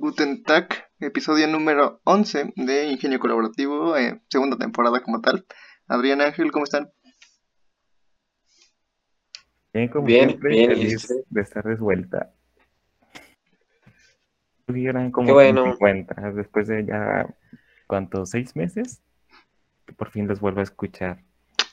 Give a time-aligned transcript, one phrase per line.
[0.00, 0.68] Guten Tag,
[1.00, 5.44] episodio número 11 de Ingenio Colaborativo, eh, segunda temporada como tal.
[5.88, 6.90] Adrián Ángel, ¿cómo están?
[9.72, 12.32] Bien, como Bien, siempre, bien, feliz de estar de vuelta.
[14.66, 15.72] Como Qué bueno.
[15.72, 17.26] encuentras después de ya,
[17.88, 18.30] ¿cuántos?
[18.30, 19.02] ¿Seis meses?
[19.84, 21.24] Que por fin los vuelvo a escuchar.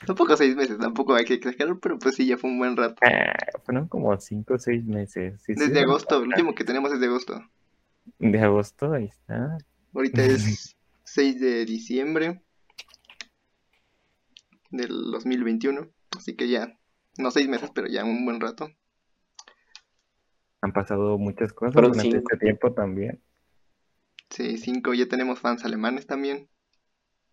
[0.04, 2.96] Tampoco seis meses, tampoco hay que exagerar, pero pues sí, ya fue un buen rato.
[3.02, 3.34] Ah,
[3.64, 5.40] fueron como cinco o seis meses.
[5.42, 7.40] Sí, Desde agosto, el último que tenemos es de agosto.
[8.18, 9.58] De agosto, ahí está.
[9.94, 12.42] Ahorita es 6 de diciembre
[14.70, 16.78] del 2021, así que ya,
[17.18, 18.68] no seis meses, pero ya un buen rato.
[20.60, 22.16] Han pasado muchas cosas durante cinco.
[22.18, 23.22] este tiempo también.
[24.30, 26.48] Sí, cinco, ya tenemos fans alemanes también.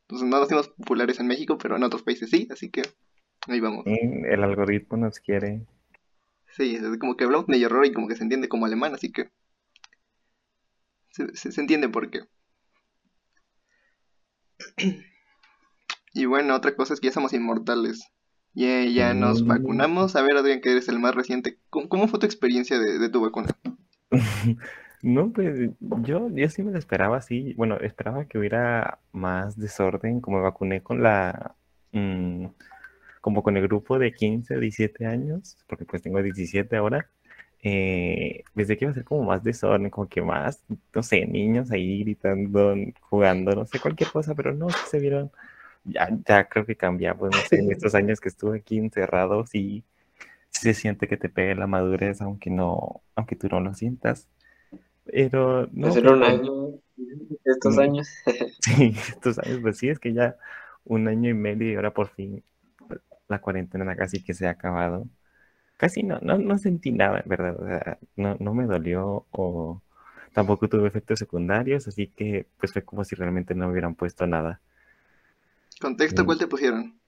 [0.04, 2.84] Entonces no nos hicimos populares en México, pero en otros países sí, así que
[3.48, 3.86] ahí vamos.
[3.86, 5.66] El algoritmo nos quiere.
[6.50, 9.12] Sí, es como que hablamos medio raro y como que se entiende como alemán, así
[9.12, 9.32] que
[11.14, 12.22] se, se- se entiende por qué.
[16.16, 18.04] Y bueno, otra cosa es que ya somos inmortales.
[18.54, 19.48] Ya, ya nos Mm.
[19.48, 20.16] vacunamos.
[20.16, 21.58] A ver, Adrián, que eres el más reciente.
[21.72, 23.48] ¿Cómo, cómo fue tu experiencia de, de tu vacuna?
[25.02, 27.54] No, pues yo, yo sí me lo esperaba así.
[27.56, 31.56] Bueno, esperaba que hubiera más desorden, como me vacuné con la,
[31.92, 32.46] mm,
[33.20, 37.10] como con el grupo de 15, 17 años, porque pues tengo 17 ahora.
[37.64, 41.72] Eh, pensé que iba a ser como más desorden, como que más, no sé, niños
[41.72, 45.32] ahí gritando, jugando, no sé, cualquier cosa, pero no, se vieron,
[45.86, 49.84] ya, ya creo que cambiamos, no sé, en estos años que estuve aquí encerrado, sí,
[50.52, 54.28] sí se siente que te pega la madurez, aunque no, aunque tú no lo sientas.
[55.06, 56.80] Pero no, pues, un con- año,
[57.46, 57.80] estos Mm.
[57.80, 58.08] años.
[58.60, 60.38] Sí, estos años, pues sí, es que ya
[60.86, 62.44] un año y medio y ahora por fin
[63.30, 65.08] la cuarentena casi que se ha acabado.
[65.78, 69.82] Casi no, no, no sentí nada, en verdad, o sea, no, no me dolió o
[70.34, 74.62] tampoco tuve efectos secundarios, así que pues fue como si realmente no hubieran puesto nada.
[75.80, 76.26] ¿Contexto Mm.
[76.26, 77.00] cuál te pusieron?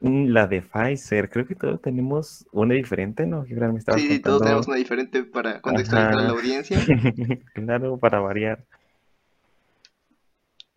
[0.00, 3.42] Mm, La de Pfizer, creo que todos tenemos una diferente, ¿no?
[3.42, 6.78] Me Sí, todos tenemos una diferente para contextualizar a la audiencia.
[7.54, 8.64] Claro, para variar.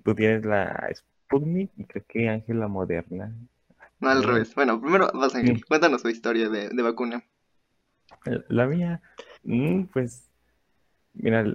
[0.03, 3.33] Tú tienes la Sputnik y creo que Ángel la Moderna.
[3.99, 4.55] No, al revés.
[4.55, 5.57] Bueno, primero vas, Ángel.
[5.57, 5.61] Mm.
[5.67, 7.23] Cuéntanos tu historia de, de vacuna.
[8.47, 9.01] La mía,
[9.43, 10.29] mm, pues,
[11.13, 11.45] mira,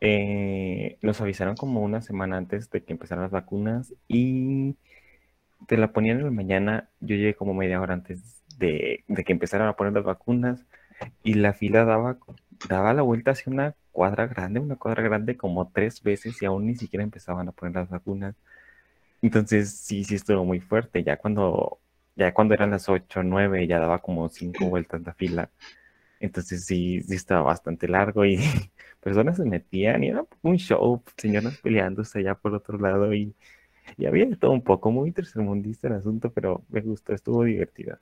[0.00, 4.76] eh, nos avisaron como una semana antes de que empezaran las vacunas y
[5.66, 6.88] te la ponían en la mañana.
[7.00, 10.64] Yo llegué como media hora antes de, de que empezaran a poner las vacunas
[11.22, 12.18] y la fila daba,
[12.68, 16.66] daba la vuelta hacia una cuadra grande, una cuadra grande como tres veces y aún
[16.66, 18.34] ni siquiera empezaban a poner las vacunas.
[19.22, 21.02] Entonces sí, sí estuvo muy fuerte.
[21.02, 21.80] Ya cuando,
[22.18, 25.50] ya cuando eran las 8 o 9 ya daba como cinco vueltas la fila.
[26.20, 28.38] Entonces sí, sí estaba bastante largo y
[29.00, 33.34] personas se metían y era un show, señoras peleándose allá por otro lado y,
[33.98, 38.00] y había todo un poco, muy tercermundista el asunto, pero me gustó, estuvo divertida.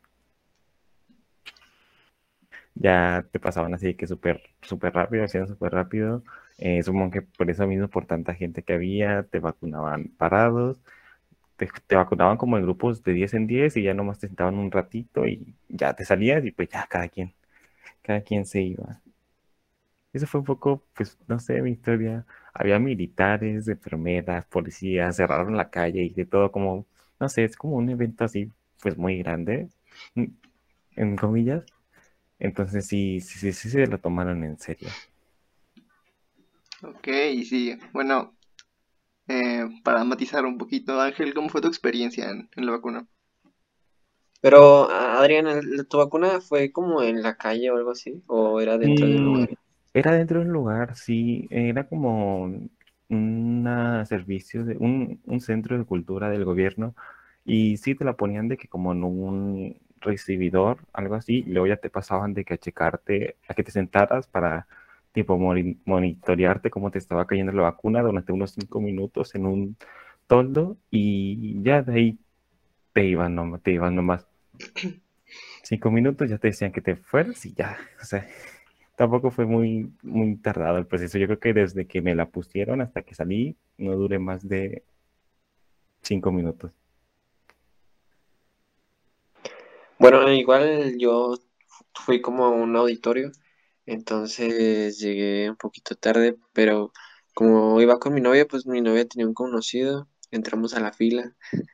[2.74, 6.22] Ya te pasaban así que súper, súper rápido, hacían súper rápido.
[6.58, 10.80] Eh, supongo que por eso mismo, por tanta gente que había, te vacunaban parados,
[11.56, 14.70] te, vacunaban como en grupos de 10 en 10 y ya nomás te sentaban un
[14.70, 17.34] ratito y ya te salías y pues ya cada quien
[18.02, 19.00] cada quien se iba.
[20.12, 22.24] Eso fue un poco, pues, no sé, mi historia.
[22.54, 26.86] Había militares, enfermeras, policías, cerraron la calle y de todo como,
[27.20, 28.50] no sé, es como un evento así,
[28.80, 29.68] pues, muy grande,
[30.14, 30.24] mm,
[30.96, 31.64] en comillas.
[32.38, 34.88] Entonces sí, sí, sí, sí se lo tomaron en serio.
[36.82, 37.08] Ok,
[37.44, 37.78] sí.
[37.92, 38.35] Bueno,
[39.28, 43.08] eh, para matizar un poquito, Ángel, ¿cómo fue tu experiencia en, en la vacuna?
[44.40, 48.22] Pero, Adrián, ¿el- ¿tu vacuna fue como en la calle o algo así?
[48.28, 49.50] ¿O era dentro de un Mm, lugar?
[49.94, 52.42] Era dentro de un lugar, sí, era como
[53.08, 53.64] un
[54.06, 56.94] servicio, de, un, un centro de cultura del gobierno
[57.44, 61.66] y sí te la ponían de que como en un recibidor, algo así, y luego
[61.68, 64.66] ya te pasaban de que a checarte, a que te sentaras para
[65.16, 69.76] tipo moni- monitorearte cómo te estaba cayendo la vacuna durante unos cinco minutos en un
[70.26, 72.18] toldo y ya de ahí
[72.92, 74.26] te iban nomás, te iban nomás
[75.62, 78.28] cinco minutos, ya te decían que te fueras y ya, o sea,
[78.94, 81.16] tampoco fue muy, muy tardado el proceso.
[81.16, 84.82] Yo creo que desde que me la pusieron hasta que salí, no duré más de
[86.02, 86.72] cinco minutos.
[89.98, 91.38] Bueno, igual yo
[91.94, 93.32] fui como a un auditorio,
[93.86, 96.92] entonces llegué un poquito tarde, pero
[97.34, 101.34] como iba con mi novia, pues mi novia tenía un conocido, entramos a la fila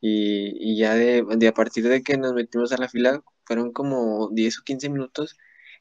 [0.00, 3.72] y, y ya de, de a partir de que nos metimos a la fila, fueron
[3.72, 5.36] como 10 o 15 minutos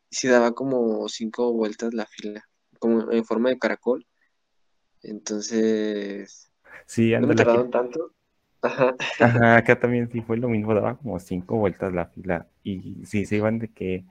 [0.09, 2.47] y se daba como cinco vueltas la fila,
[2.79, 4.05] como en forma de caracol.
[5.03, 6.51] Entonces,
[6.85, 8.13] Sí, no me aquí- tardaron tanto.
[8.61, 8.95] Ajá.
[9.19, 13.25] Ajá, acá también sí fue lo mismo, daba como cinco vueltas la fila y sí
[13.25, 14.05] se iban de que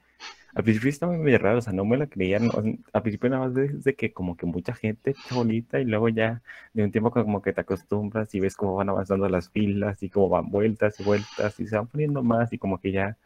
[0.55, 2.55] al principio estaba medio raro, o sea, no me la creían, no,
[2.93, 6.43] al principio nada más ves de que como que mucha gente bonita y luego ya
[6.75, 10.11] de un tiempo como que te acostumbras y ves cómo van avanzando las filas y
[10.11, 13.19] cómo van vueltas y vueltas y se van poniendo más y como que ya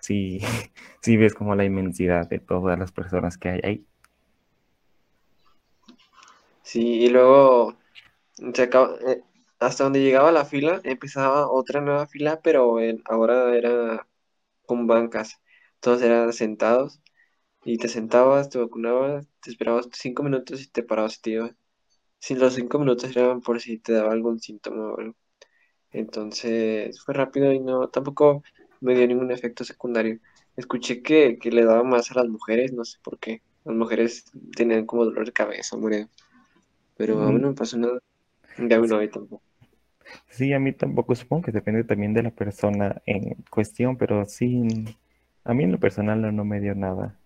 [0.00, 0.40] sí,
[1.02, 3.86] sí ves como la inmensidad de todas las personas que hay ahí.
[6.62, 7.76] Sí, y luego
[9.06, 9.22] eh,
[9.58, 14.06] hasta donde llegaba la fila, empezaba otra nueva fila, pero en- ahora era
[14.66, 15.40] con bancas.
[15.80, 17.00] Todos eran sentados
[17.64, 21.52] y te sentabas, te vacunabas, te esperabas cinco minutos y te parabas y te ibas.
[22.20, 25.16] Si los cinco minutos eran por si te daba algún síntoma o algo.
[25.92, 28.42] Entonces fue rápido y no, tampoco
[28.80, 30.20] me dio ningún efecto secundario.
[30.56, 33.42] Escuché que, que le daba más a las mujeres, no sé por qué.
[33.64, 34.24] Las mujeres
[34.56, 36.08] tenían como dolor de cabeza, murió.
[36.96, 38.00] Pero a mí no me pasó nada.
[38.58, 39.42] Ya a mi novia tampoco.
[40.30, 44.62] Sí, a mí tampoco, supongo que depende también de la persona en cuestión, pero sí,
[45.44, 47.18] a mí en lo personal no, no me dio nada.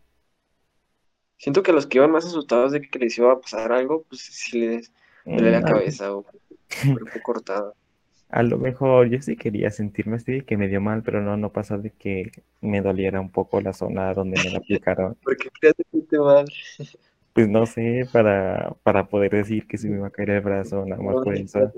[1.37, 4.23] Siento que los que iban más asustados de que les iba a pasar algo, pues
[4.23, 4.93] sí les
[5.35, 6.26] duele la Mm, cabeza o
[6.93, 7.76] cuerpo cortado.
[8.31, 11.53] A lo mejor yo sí quería sentirme así, que me dio mal, pero no, no
[11.53, 15.17] pasó de que me doliera un poco la zona donde me la aplicaron.
[15.23, 16.47] ¿Por qué crees que te mal?
[17.35, 20.85] Pues no sé, para, para poder decir que se me iba a caer el brazo,
[20.87, 21.75] nada más por eso.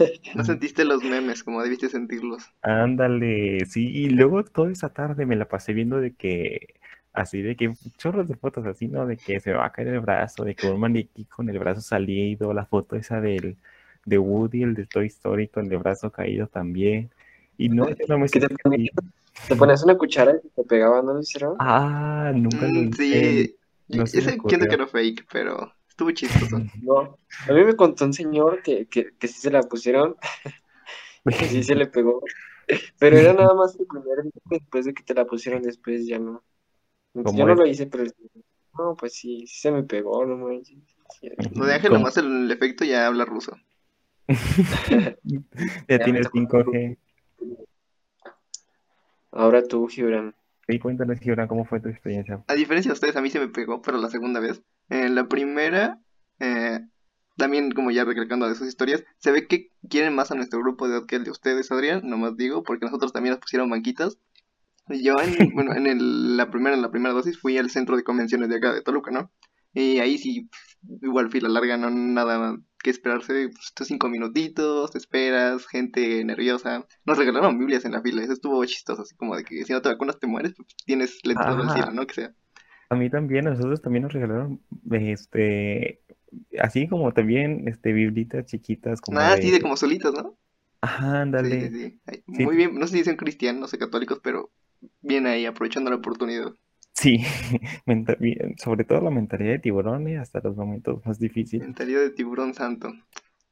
[0.34, 2.42] No sentiste los memes como debiste sentirlos.
[2.62, 6.74] Ándale, sí, y luego toda esa tarde me la pasé viendo de que,
[7.14, 9.06] así de que, chorros de fotos así, ¿no?
[9.06, 11.58] De que se me va a caer el brazo, de que un maniquí con el
[11.58, 13.56] brazo salido, la foto esa del,
[14.04, 17.10] de Woody, el de Toy Story con el brazo caído también.
[17.56, 18.94] Y no, no me ¿Qué te ponías?
[19.46, 21.58] Te ponías una cuchara y te pegaba, ¿no lo hicieron?
[21.58, 22.96] Ah, nunca lo Mm, hice.
[22.96, 23.56] sí,
[23.88, 26.58] no ese entiendo que era fake, pero estuvo chistoso.
[26.82, 27.18] No.
[27.48, 30.16] A mí me contó un señor que, que, que sí se la pusieron,
[31.24, 32.22] que sí se le pegó.
[32.98, 36.18] Pero era nada más el primer día después de que te la pusieron, después ya
[36.18, 36.42] no.
[37.12, 38.14] ¿Cómo Yo no lo hice, pero el
[38.78, 40.78] no, pues sí, sí se me pegó, no manches.
[41.20, 41.98] Sí, Lo de Ángel ¿Cómo?
[41.98, 43.56] nomás el efecto ya habla ruso.
[44.88, 45.16] Ya
[45.88, 46.62] Ya tienes me tocó.
[46.70, 46.96] 5G.
[49.32, 50.34] Ahora tú, Gibran.
[50.68, 52.42] Sí, cuéntanos, Gibran, ¿cómo fue tu experiencia?
[52.46, 54.62] A diferencia de ustedes, a mí se me pegó, pero la segunda vez.
[54.90, 55.98] En la primera,
[56.40, 56.80] eh,
[57.36, 60.86] también como ya recalcando de sus historias, se ve que quieren más a nuestro grupo
[60.88, 64.18] de edad que el de ustedes, Adrián, nomás digo, porque nosotros también nos pusieron banquitas.
[64.88, 67.96] Y yo en, bueno, en el- la primera, en la primera dosis fui al centro
[67.96, 69.30] de convenciones de acá de Toluca, ¿no?
[69.72, 70.50] Y ahí sí,
[71.00, 76.84] igual fila larga, no nada que esperarse, pues, estos cinco minutitos, te esperas, gente nerviosa.
[77.04, 79.80] Nos regalaron Biblias en la fila, eso estuvo chistoso, así como de que si no
[79.82, 81.72] te vacunas te mueres, pues tienes al Ah.
[81.74, 82.06] cielo, ¿no?
[82.06, 82.34] Que sea.
[82.90, 84.60] A mí también, a nosotros también nos regalaron,
[84.90, 86.02] este,
[86.60, 90.36] así como también, este, biblitas chiquitas, como Ah, de, sí, de como solitos, ¿no?
[90.82, 92.00] ajá, ándale, sí, sí.
[92.32, 92.44] Sí.
[92.44, 94.50] Muy bien, no sé si son cristianos o católicos, pero
[95.00, 96.52] bien ahí, aprovechando la oportunidad.
[96.94, 97.18] sí,
[98.58, 101.66] sobre todo la mentalidad de tiburón, eh, hasta los momentos más difíciles.
[101.66, 102.92] Mentalidad de tiburón santo.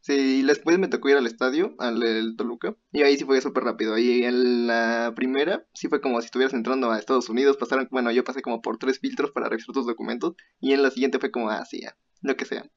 [0.00, 3.65] Sí, y después me tocó ir al estadio, al Toluca, y ahí sí fue súper
[3.65, 3.95] rápido.
[3.95, 8.11] Ahí en la primera, sí fue como si estuvieras entrando a Estados Unidos, pasaron, bueno,
[8.11, 11.31] yo pasé como por tres filtros para revisar tus documentos, y en la siguiente fue
[11.31, 12.70] como, ah, sí, ya, lo que sea.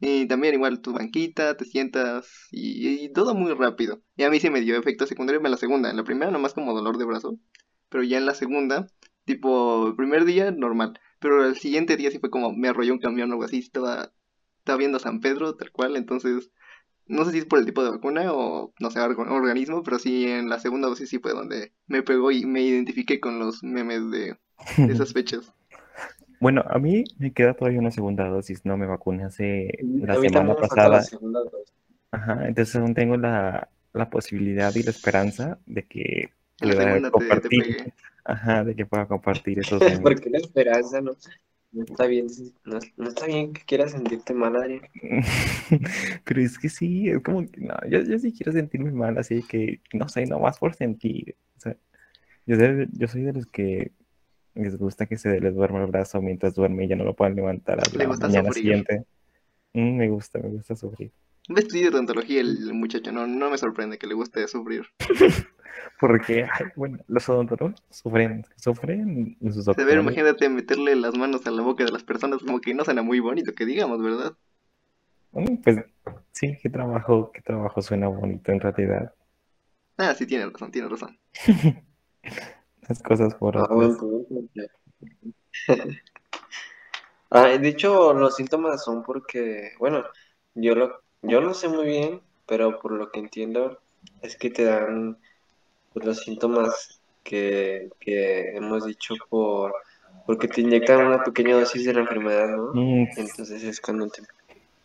[0.00, 4.02] Y también igual tu banquita, te sientas, y, y todo muy rápido.
[4.16, 6.54] Y a mí sí me dio efecto secundario en la segunda, en la primera nomás
[6.54, 7.38] como dolor de brazo,
[7.88, 8.86] pero ya en la segunda,
[9.24, 13.00] tipo, el primer día normal, pero el siguiente día sí fue como, me arrolló un
[13.00, 14.12] camión o algo así, estaba
[14.68, 16.50] estaba viendo a San Pedro, tal cual, entonces
[17.08, 19.98] no sé si es por el tipo de vacuna o no sé, orga- organismo, pero
[19.98, 23.62] sí en la segunda dosis sí fue donde me pegó y me identifiqué con los
[23.62, 24.38] memes de,
[24.84, 25.52] de esas fechas.
[26.40, 30.18] Bueno, a mí me queda todavía una segunda dosis, no me vacuné hace la A
[30.18, 31.40] mí semana pasada, la
[32.10, 36.76] ajá, entonces aún tengo la, la posibilidad y la esperanza de que En la pueda
[36.76, 37.92] segunda te, te compartir, pegué.
[38.24, 40.02] ajá, de que pueda compartir esos memes.
[40.02, 41.12] Porque la esperanza no,
[41.72, 42.26] no está bien,
[42.64, 44.80] no, no está bien que quieras sentirte mal, Adrián.
[46.24, 49.42] Pero es que sí, es como que no, yo, yo sí quiero sentirme mal, así
[49.42, 51.36] que no sé, nomás por sentir.
[51.56, 51.76] O sea,
[52.46, 53.92] yo, soy- yo soy de los que
[54.54, 57.36] les gusta que se les duerma el brazo mientras duerme y ya no lo puedan
[57.36, 58.62] levantar a Le la gusta mañana sufrir.
[58.64, 59.04] siguiente.
[59.74, 61.12] Mm, me gusta, me gusta sufrir.
[61.50, 64.86] Va a estudiar odontología el, el muchacho, no, no me sorprende que le guste sufrir.
[66.00, 69.98] Porque, ay, bueno, los odontólogos sufren, sufren en sus ver, doctores.
[69.98, 73.20] imagínate meterle las manos a la boca de las personas, como que no suena muy
[73.20, 74.36] bonito, que digamos, ¿verdad?
[75.32, 75.76] Mm, Pues
[76.32, 79.14] sí, qué trabajo, qué trabajo suena bonito en realidad.
[79.98, 81.18] Ah, sí, tiene razón, tiene razón.
[82.88, 84.26] Las cosas por Ah, punto.
[87.30, 90.04] Ah, de hecho, los síntomas son porque, bueno,
[90.54, 93.78] yo lo, yo no sé muy bien, pero por lo que entiendo
[94.22, 95.18] es que te dan
[95.98, 99.72] pues, los síntomas que, que hemos dicho por
[100.26, 102.74] porque te inyectan una pequeña dosis de la enfermedad, ¿no?
[102.74, 104.22] Mm, Entonces es cuando te...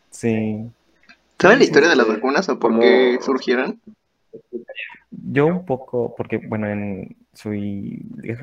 [0.10, 0.70] sí.
[1.39, 3.82] ¿Saben la historia de las vacunas o por qué surgieron?
[5.12, 8.01] Yo un poco, porque bueno, en, soy,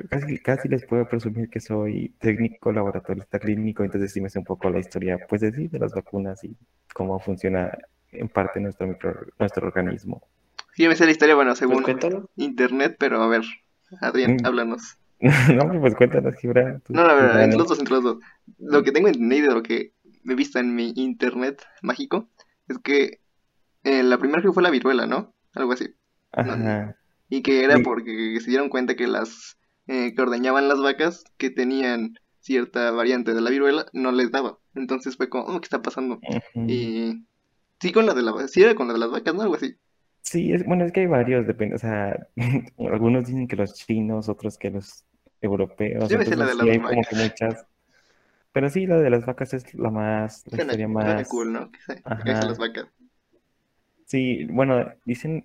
[0.08, 4.44] casi, casi les puedo presumir que soy técnico laboratorista clínico, entonces sí me sé un
[4.44, 6.56] poco la historia, pues de sí, de las vacunas y
[6.94, 7.70] cómo funciona
[8.12, 10.22] en parte nuestro, micro- nuestro organismo.
[10.74, 12.30] Sí, me sé la historia, bueno, Pues según cuéntalo.
[12.36, 13.42] internet, pero a ver,
[14.00, 14.46] Adrián, Mm.
[14.46, 14.96] háblanos.
[15.68, 16.80] No, pues cuéntanos, Gibran.
[16.80, 17.44] tú- No, a tú ver, dale.
[17.44, 18.18] entre los dos, entre los dos.
[18.58, 19.92] Lo que tengo entendido lo que
[20.28, 22.28] he visto en mi internet mágico
[22.68, 23.20] es que
[23.84, 25.34] eh, la primera que fue la viruela, ¿no?
[25.54, 25.94] Algo así.
[26.32, 26.96] Ajá.
[27.28, 31.50] Y que era porque se dieron cuenta que las eh, que ordeñaban las vacas que
[31.50, 34.58] tenían cierta variante de la viruela no les daba.
[34.74, 36.20] Entonces fue como, oh, ¿qué está pasando?
[36.54, 37.24] Y
[37.80, 39.42] sí con la de la sí era con la de las vacas, ¿no?
[39.42, 39.74] Algo así.
[40.22, 42.26] Sí, es, bueno, es que hay varios, depende, o sea,
[42.78, 45.04] algunos dicen que los chinos, otros que los
[45.40, 47.06] europeos, me sé la de las sí hay como vacas.
[47.06, 47.66] que muchas,
[48.52, 51.70] pero sí, la de las vacas es la más, la historia suena más, cool, ¿no?
[52.24, 52.86] Que las vacas.
[54.06, 55.44] sí, bueno, dicen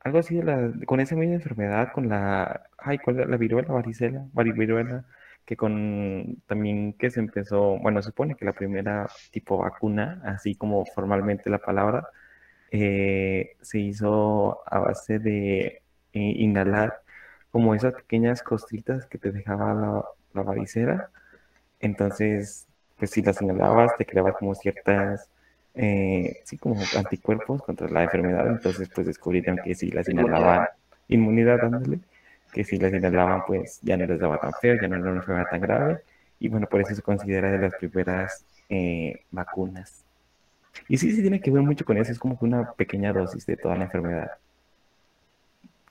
[0.00, 3.26] algo así de la, con esa misma enfermedad, con la, ay, ¿cuál era?
[3.28, 5.04] La viruela, varicela, vari- viruela,
[5.44, 10.54] que con, también que se empezó, bueno, se supone que la primera tipo vacuna, así
[10.56, 12.06] como formalmente la palabra,
[12.72, 15.82] eh, se hizo a base de
[16.14, 17.02] eh, inhalar
[17.50, 21.10] como esas pequeñas costritas que te dejaba la, la varicela.
[21.80, 22.66] Entonces,
[22.98, 25.28] pues si las inhalabas, te creaba como ciertas,
[25.74, 28.46] eh, sí, como anticuerpos contra la enfermedad.
[28.48, 30.68] Entonces, pues descubrieron que si las inhalaban,
[31.08, 32.00] inmunidad dándole,
[32.52, 35.20] que si las inhalaban, pues ya no les daba tan feo, ya no era una
[35.20, 36.02] enfermedad tan grave.
[36.38, 40.04] Y bueno, por eso se considera de las primeras eh, vacunas.
[40.88, 43.46] Y sí, sí tiene que ver mucho con eso, es como que una pequeña dosis
[43.46, 44.30] de toda la enfermedad.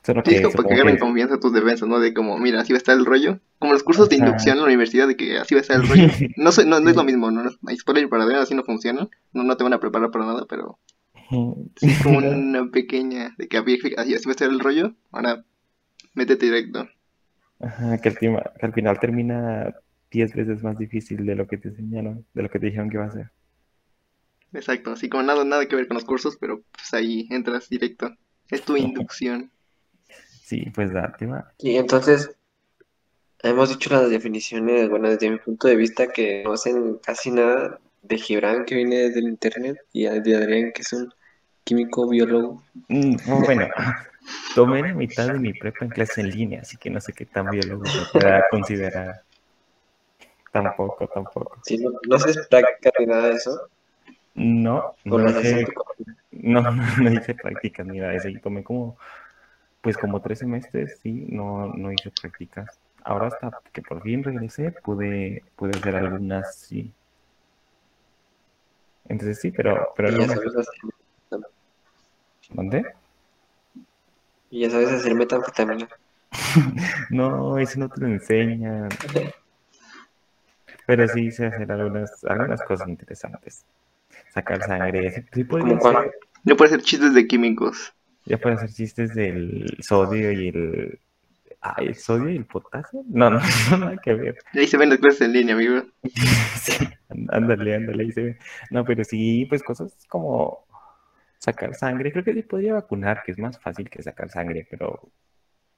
[0.03, 1.99] Solo Sí, es que como que que confianza tus defensas, ¿no?
[1.99, 3.39] De como, mira, así va a estar el rollo.
[3.59, 5.87] Como los cursos de inducción en la universidad, de que así va a estar el
[5.87, 6.07] rollo.
[6.37, 7.43] No, sé, no, no es lo mismo, ¿no?
[7.67, 9.07] Hay spoiler para ver, así no funciona.
[9.31, 10.79] No, no te van a preparar para nada, pero
[11.75, 14.95] sí es como una pequeña, de que así así va a estar el rollo.
[15.11, 15.43] Ahora,
[16.15, 16.87] métete directo.
[17.59, 19.75] Ajá, que que al final termina
[20.09, 22.97] 10 veces más difícil de lo que te enseñaron, de lo que te dijeron que
[22.97, 23.29] iba a ser.
[24.53, 28.15] Exacto, así como nada, nada que ver con los cursos, pero pues ahí entras directo.
[28.49, 29.51] Es tu inducción.
[30.43, 31.53] Sí, pues date, va.
[31.59, 32.29] Y entonces,
[33.41, 37.79] hemos dicho las definiciones, bueno, desde mi punto de vista, que no hacen casi nada
[38.01, 41.13] de Gibran, que viene desde el internet, y de Adrián, que es un
[41.63, 42.61] químico biólogo.
[42.89, 43.15] Mm,
[43.45, 43.65] Bueno,
[44.55, 47.25] tomé la mitad de mi prepa en clase en línea, así que no sé qué
[47.25, 49.23] tan biólogo se pueda considerar.
[50.51, 51.61] Tampoco, tampoco.
[51.63, 53.69] Sí, no, no haces práctica ni nada de eso,
[54.33, 55.67] No, no hice,
[56.31, 56.61] no,
[57.01, 58.29] no, hice prácticas eso.
[58.29, 58.97] Y tomé como,
[59.81, 62.79] pues como tres semestres, sí, no, no hice prácticas.
[63.03, 66.93] Ahora hasta que por fin regresé, pude, pude hacer algunas, sí.
[69.09, 70.35] Entonces sí, pero, pero no me...
[72.53, 72.85] ¿Dónde?
[74.51, 75.87] y ya sabes hacer metanfetamina.
[77.09, 78.89] No, eso no te lo enseñan.
[80.85, 83.65] Pero sí sé hacer algunas, algunas cosas interesantes.
[84.33, 85.11] Sacar sangre.
[85.11, 86.11] Sí, sí podría ¿Cómo cuál?
[86.65, 87.93] hacer- chistes de químicos.
[88.25, 90.99] ya puedo hacer chistes del sodio y el...
[91.59, 93.03] Ay, ¿el sodio y el potasio?
[93.07, 93.39] No, no,
[93.71, 94.37] no, nada que ver.
[94.53, 95.83] Ahí se ven las clases en línea, amigo.
[96.55, 96.73] Sí,
[97.29, 98.37] ándale, ándale, ahí se ve.
[98.69, 100.65] No, pero sí, pues cosas como
[101.39, 102.11] sacar sangre.
[102.11, 105.11] Creo que sí podría vacunar, que es más fácil que sacar sangre, pero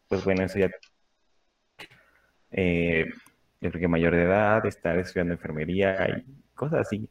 [0.09, 0.69] pues bueno, eso ya...
[2.51, 3.05] Eh,
[3.61, 7.09] yo creo que mayor de edad, estar estudiando enfermería y cosas así.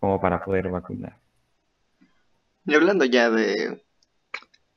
[0.00, 1.16] Como para poder vacunar.
[2.66, 3.82] Y hablando ya de,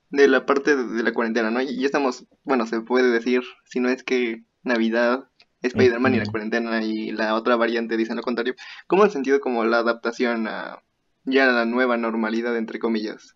[0.09, 1.61] de la parte de, la cuarentena, ¿no?
[1.61, 5.29] Y ya estamos, bueno, se puede decir, si no es que Navidad,
[5.61, 8.55] Spider-Man y la cuarentena y la otra variante dicen lo contrario.
[8.87, 10.83] ¿Cómo han sentido como la adaptación a
[11.25, 13.35] ya la nueva normalidad, entre comillas?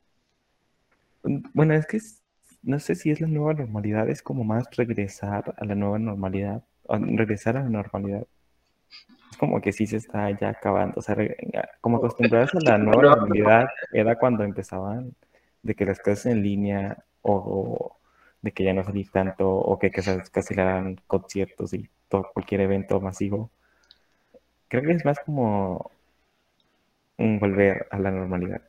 [1.53, 2.21] Bueno, es que es-
[2.61, 6.63] no sé si es la nueva normalidad, es como más regresar a la nueva normalidad,
[6.89, 8.25] regresar a la normalidad.
[9.31, 11.37] Es como que sí se está ya acabando, o sea, re-
[11.81, 15.15] como acostumbrarse a la nueva normalidad era cuando empezaban
[15.63, 17.97] de que las clases en línea o, o
[18.41, 22.99] de que ya no salir tanto o que, que cancelaran conciertos y todo, cualquier evento
[23.01, 23.51] masivo.
[24.67, 25.89] Creo que es más como
[27.17, 28.61] un volver a la normalidad.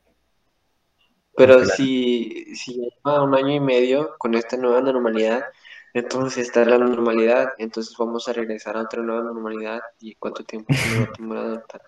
[1.35, 5.43] Pero si, si lleva un año y medio con esta nueva normalidad,
[5.95, 10.73] Entonces está la normalidad, entonces vamos a regresar a otra nueva normalidad y cuánto tiempo
[10.73, 11.83] va a tomar adaptar.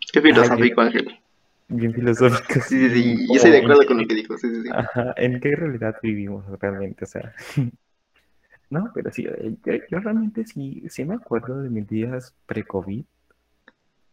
[0.12, 1.18] Qué filosófico, Ángel.
[1.66, 2.60] Bien filosófico.
[2.60, 3.26] Sí, sí, sí.
[3.26, 4.38] Yo estoy de acuerdo con lo que dijo.
[4.38, 4.68] Sí, sí, sí.
[4.72, 7.04] Ajá, ¿en qué realidad vivimos realmente?
[7.04, 7.34] O sea,
[8.70, 13.04] no, pero sí, eh, yo, yo realmente sí, sí me acuerdo de mis días pre-COVID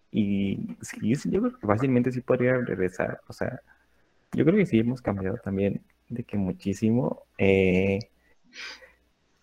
[0.09, 3.21] y sí, sí, yo creo que fácilmente sí podría regresar.
[3.27, 3.61] O sea,
[4.31, 7.21] yo creo que sí hemos cambiado también de que muchísimo.
[7.37, 7.99] eh,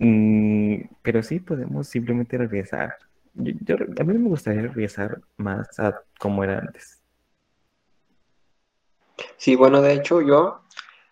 [0.00, 2.96] mm, pero sí podemos simplemente regresar.
[3.34, 7.02] Yo, yo- a mí me gustaría regresar más a como era antes.
[9.36, 10.62] Sí, bueno, de hecho yo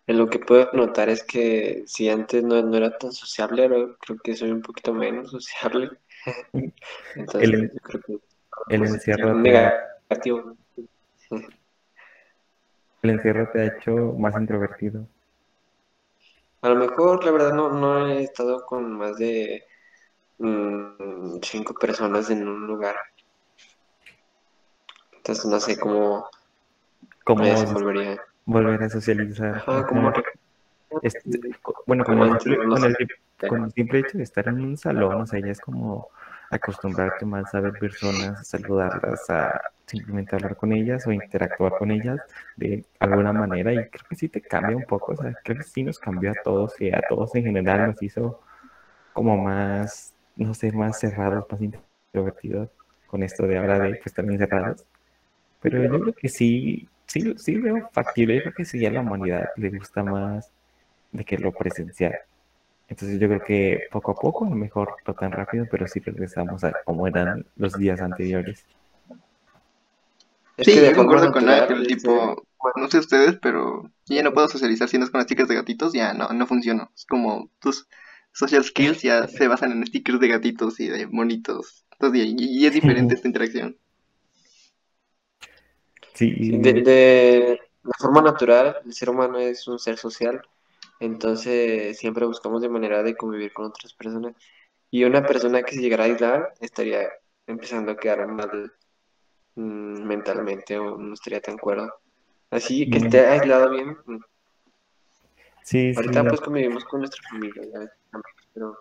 [0.07, 3.95] en lo que puedo notar es que si antes no, no era tan sociable, ahora
[4.01, 5.91] creo que soy un poquito menos sociable.
[7.15, 8.19] Entonces El, yo creo que
[8.71, 10.57] el pues, encierro te negativo.
[13.03, 15.09] el encierro te ha hecho más introvertido.
[16.61, 19.65] A lo mejor, la verdad, no, no he estado con más de
[20.39, 22.97] mm, cinco personas en un lugar.
[25.17, 28.21] Entonces no sé cómo me Como desenvolvería.
[28.45, 29.57] volver a socializar.
[29.57, 30.23] Ajá, como, Ajá.
[31.03, 31.39] Este,
[31.87, 32.97] bueno, como con el, con el,
[33.49, 36.09] con el simple hecho de estar en un salón, o sea, ya es como
[36.51, 41.91] acostumbrarte más a ver personas, a saludarlas, a simplemente hablar con ellas o interactuar con
[41.91, 42.19] ellas
[42.57, 45.65] de alguna manera y creo que sí te cambia un poco, o sea, creo que
[45.65, 48.41] sí nos cambió a todos y a todos en general nos hizo
[49.13, 52.71] como más, no sé, más cerrados, más introvertidos
[53.07, 54.85] con esto de ahora de pues, estar encerrados.
[55.61, 59.01] Pero yo creo que sí, sí, sí veo factible, yo creo que sí a la
[59.01, 60.53] humanidad le gusta más
[61.13, 62.15] de que lo presencial.
[62.89, 66.01] Entonces yo creo que poco a poco, a lo mejor no tan rápido, pero sí
[66.01, 68.65] regresamos a como eran los días anteriores.
[70.59, 74.17] Es Sí, que de yo concuerdo con Ángel, este, tipo, no sé ustedes, pero yo
[74.17, 76.47] ya no puedo socializar si no es con las chicas de gatitos, ya no, no
[76.47, 76.91] funciona.
[76.97, 77.89] Es como tus
[78.33, 81.87] social skills ya se basan en stickers de gatitos y de monitos.
[81.93, 83.79] Entonces, y, y es diferente esta interacción.
[86.15, 90.43] Sí, de, de la forma natural, el ser humano es un ser social,
[91.01, 94.35] entonces siempre buscamos de manera de convivir con otras personas.
[94.91, 97.09] Y una persona que se llegara a aislar estaría
[97.47, 98.73] empezando a quedar mal
[99.61, 101.93] mentalmente o no estaría tan cuerdo.
[102.51, 103.05] Así que Mm.
[103.05, 103.89] esté aislado bien.
[104.07, 104.19] mm.
[105.63, 107.63] sí, sí, Ahorita pues convivimos con nuestra familia,
[108.55, 108.79] pero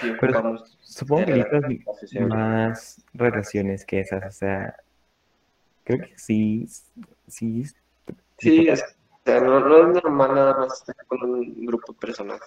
[0.00, 4.76] sí Pero supongo que necesitas más relaciones que esas, o sea,
[5.84, 6.66] creo que sí,
[7.26, 7.64] sí,
[8.38, 11.98] Sí, es- o sea, no, no es normal nada más estar con un grupo de
[11.98, 12.40] personas.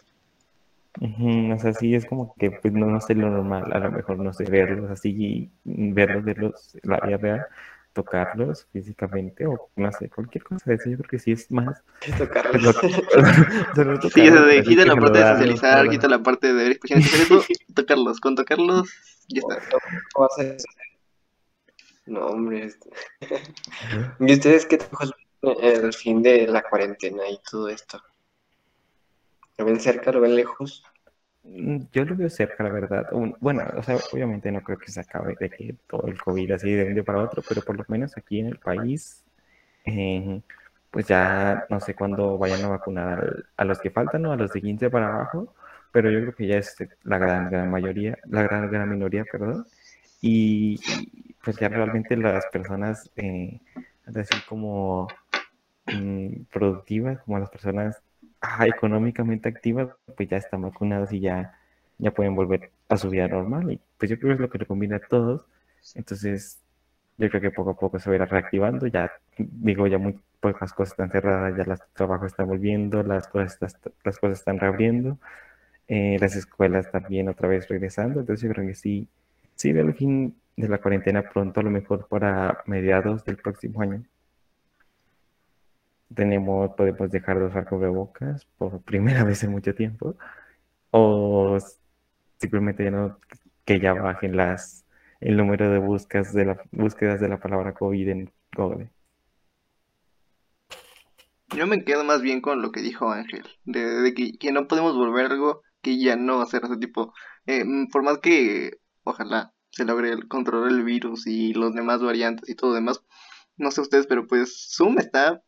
[1.01, 4.19] O sea, sí es como que pues no, no sé lo normal, a lo mejor
[4.19, 7.45] no sé verlos así, verlos, verlos la vida real,
[7.93, 11.81] tocarlos físicamente o no sé, cualquier cosa de eso, yo creo que sí es más,
[12.17, 12.75] tocarlos.
[12.75, 16.71] pues, lo- Sí, eso de quita la parte de socializar, quita la parte de ver
[16.73, 17.07] expresiones
[17.75, 18.19] tocarlos.
[18.19, 18.93] Con tocarlos,
[19.29, 19.77] ya está.
[22.05, 22.65] No, hombre.
[22.65, 22.89] este-
[24.19, 24.75] ¿Y ustedes qué
[25.61, 27.99] es el fin de la cuarentena y todo esto?
[29.57, 30.83] ¿Lo ven cerca, lo ven lejos?
[31.43, 33.07] Mm, Yo lo veo cerca, la verdad.
[33.39, 36.71] Bueno, o sea, obviamente no creo que se acabe de que todo el COVID así
[36.71, 39.23] de un día para otro, pero por lo menos aquí en el país,
[39.85, 40.41] eh,
[40.91, 44.31] pues ya no sé cuándo vayan a vacunar a los que faltan, ¿no?
[44.33, 45.53] A los de 15 para abajo,
[45.91, 49.65] pero yo creo que ya es la gran, gran mayoría, la gran, gran minoría, perdón.
[50.21, 53.59] Y, y, pues ya realmente las personas, eh,
[54.07, 55.07] así como
[55.87, 58.01] mm, productivas, como las personas
[58.43, 61.59] ah, económicamente activas, pues ya están vacunadas y ya,
[61.99, 63.71] ya pueden volver a su vida normal.
[63.73, 65.45] Y pues yo creo que es lo que le conviene a todos.
[65.95, 66.61] Entonces,
[67.17, 68.87] yo creo que poco a poco se va a ir reactivando.
[68.87, 73.57] Ya, digo, ya muy pocas cosas están cerradas, ya los trabajos están volviendo, las cosas,
[73.61, 75.19] está- las cosas están reabriendo,
[75.87, 78.21] eh, las escuelas también otra vez regresando.
[78.21, 79.07] Entonces, yo creo que sí,
[79.55, 84.03] sí el fin de la cuarentena pronto, a lo mejor para mediados del próximo año
[86.15, 90.15] tenemos, podemos dejar de usar cubrebocas por primera vez en mucho tiempo,
[90.91, 91.57] o
[92.37, 93.19] simplemente ya no,
[93.65, 94.85] que ya bajen las,
[95.21, 98.89] el número de búsquedas de la, búsquedas de la palabra COVID en Google.
[101.55, 105.27] Yo me quedo más bien con lo que dijo Ángel, de, que, no podemos volver
[105.31, 107.13] algo que ya no va a ser ese tipo.
[107.45, 112.55] Eh, por más que ojalá se logre controlar el virus y los demás variantes y
[112.55, 113.03] todo demás,
[113.57, 115.43] no sé ustedes, pero pues Zoom está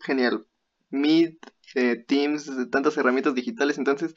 [0.00, 0.46] genial.
[0.90, 1.38] Meet,
[1.74, 4.14] eh, Teams, tantas herramientas digitales, entonces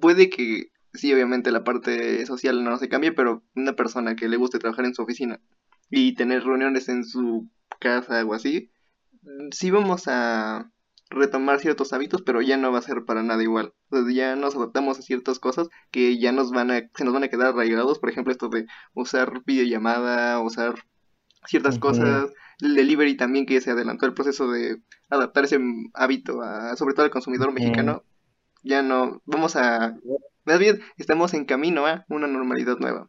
[0.00, 4.36] puede que sí, obviamente la parte social no se cambie, pero una persona que le
[4.36, 5.40] guste trabajar en su oficina
[5.90, 7.48] y tener reuniones en su
[7.80, 8.70] casa o así,
[9.50, 10.70] sí vamos a
[11.08, 13.72] retomar ciertos hábitos, pero ya no va a ser para nada igual.
[14.12, 17.28] ya nos adaptamos a ciertas cosas que ya nos van a, se nos van a
[17.28, 20.74] quedar arraigados, por ejemplo, esto de usar videollamada, usar
[21.46, 25.58] ciertas cosas, el delivery también que se adelantó el proceso de adaptar ese
[25.94, 28.02] hábito a, sobre todo al consumidor mexicano,
[28.62, 29.96] ya no, vamos a,
[30.44, 33.08] más bien estamos en camino a una normalidad nueva,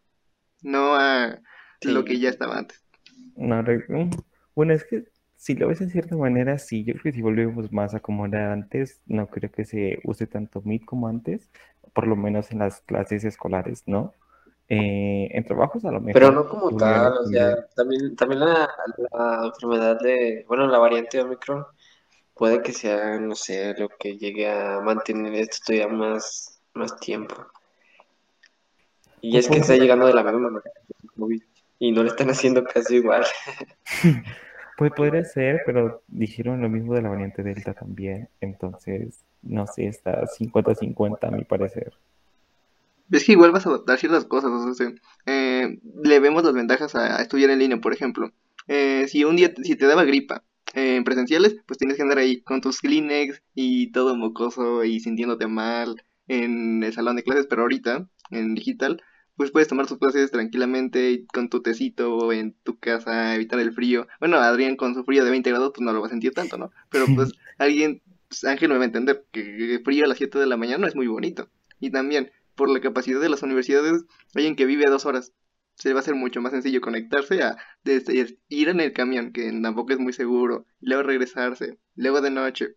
[0.61, 1.39] no a
[1.81, 2.83] lo que ya estaba antes.
[3.35, 4.09] No, mm,
[4.55, 5.05] bueno, es que
[5.35, 8.25] si lo ves de cierta manera, sí, yo creo que si volvemos más a como
[8.25, 11.49] era antes, no creo que se use tanto Meet como antes,
[11.93, 14.13] por lo menos en las clases escolares, ¿no?
[14.69, 16.13] Eh, en trabajos a lo mejor.
[16.13, 18.69] Pero no como tal, o sea, también, también la,
[19.45, 21.65] enfermedad de, bueno, la variante de Omicron
[22.33, 27.35] puede que sea, no sé, lo que llegue a mantener esto todavía más, más tiempo.
[29.21, 30.71] Y es que está llegando de la misma manera
[31.79, 33.25] y no lo están haciendo casi igual.
[34.77, 38.29] Pues podría ser, pero dijeron lo mismo de la variante Delta también.
[38.41, 41.93] Entonces, no sé, está 50-50 a mi parecer.
[43.11, 44.51] Es que igual vas a adaptar ciertas cosas.
[44.51, 44.93] O sea,
[45.25, 48.31] eh, le vemos las ventajas a, estudiar en línea, por ejemplo.
[48.67, 50.43] Eh, si un día si te daba gripa
[50.73, 55.47] en presenciales, pues tienes que andar ahí con tus Kleenex y todo mocoso y sintiéndote
[55.47, 59.01] mal en el salón de clases, pero ahorita en digital
[59.37, 64.07] pues puedes tomar tus clases tranquilamente con tu tecito en tu casa, evitar el frío.
[64.19, 66.57] Bueno, Adrián con su frío de 20 grados, pues no lo va a sentir tanto,
[66.57, 66.71] ¿no?
[66.89, 70.47] Pero pues alguien, pues, Ángel me va a entender que frío a las 7 de
[70.47, 71.49] la mañana no es muy bonito.
[71.79, 74.03] Y también, por la capacidad de las universidades,
[74.35, 75.33] alguien que vive a dos horas,
[75.75, 77.55] se le va a hacer mucho más sencillo conectarse a
[78.49, 82.75] ir en el camión, que tampoco es muy seguro, y luego regresarse, luego de noche.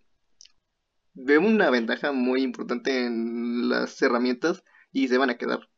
[1.14, 4.62] Veo una ventaja muy importante en las herramientas
[4.92, 5.68] y se van a quedar.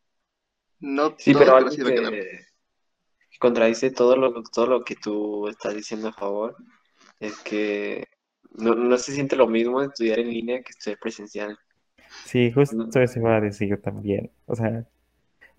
[0.80, 2.40] No sí, pero algo que,
[3.38, 6.56] contradice todo lo, todo lo que tú estás diciendo a favor
[7.20, 8.08] es que
[8.54, 11.58] no, se siente lo mismo estudiar en línea que estudiar presencial.
[12.24, 14.30] Sí, justo eso iba a decir yo también.
[14.46, 14.86] O sea,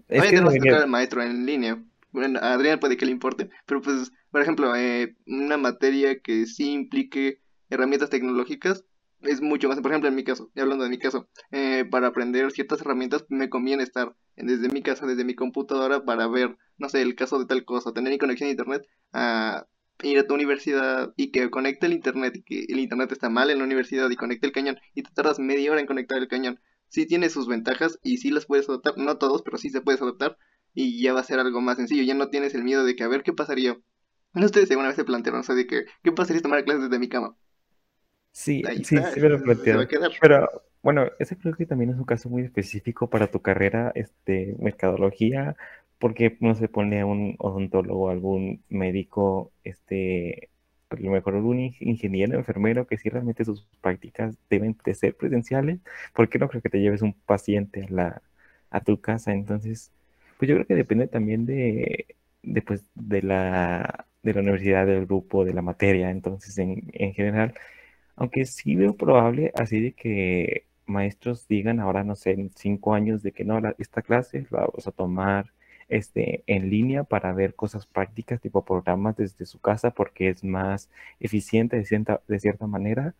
[0.07, 1.81] es que no el maestro en línea.
[2.11, 6.45] Bueno, a Adrián puede que le importe, pero pues, por ejemplo, eh, una materia que
[6.45, 7.39] sí implique
[7.71, 8.85] herramientas tecnológicas,
[9.21, 12.07] es mucho más, por ejemplo, en mi caso, y hablando de mi caso, eh, para
[12.07, 16.89] aprender ciertas herramientas me conviene estar desde mi casa, desde mi computadora, para ver, no
[16.89, 19.65] sé, el caso de tal cosa, tener mi conexión a internet, a
[20.01, 23.49] ir a tu universidad y que conecte el internet, y que el internet está mal
[23.49, 26.27] en la universidad y conecte el cañón, y te tardas media hora en conectar el
[26.27, 26.59] cañón.
[26.89, 30.01] Sí tiene sus ventajas y sí las puedes adoptar, no todos, pero sí se puedes
[30.01, 30.37] adoptar
[30.73, 33.03] y ya va a ser algo más sencillo, ya no tienes el miedo de que
[33.03, 33.77] a ver qué pasaría.
[34.33, 36.83] No ustedes alguna vez se plantearon, o sea, de que, ¿qué pasaría si tomar clases
[36.83, 37.35] desde mi cama?
[38.31, 39.87] Sí, sí, sí me lo planteo.
[40.19, 40.49] Pero
[40.81, 45.55] bueno, ese creo que también es un caso muy específico para tu carrera, este, mercadología,
[46.03, 50.49] porque no se pone un odontólogo, algún médico, este,
[50.89, 55.79] a lo mejor algún ingeniero, enfermero, que si realmente sus prácticas deben de ser presenciales,
[56.13, 58.21] porque no creo que te lleves un paciente a la,
[58.69, 59.31] a tu casa.
[59.31, 59.91] Entonces,
[60.37, 65.05] pues yo creo que depende también de, de, pues, de la, de la universidad, del
[65.05, 66.11] grupo, de la materia.
[66.11, 67.53] Entonces, en, en general,
[68.17, 73.23] aunque sí veo probable así de que maestros digan ahora, no sé, en cinco años
[73.23, 75.53] de que no, esta clase la vamos a tomar
[75.95, 80.89] este, en línea para ver cosas prácticas, tipo programas desde su casa, porque es más
[81.19, 83.15] eficiente de cierta, de cierta manera.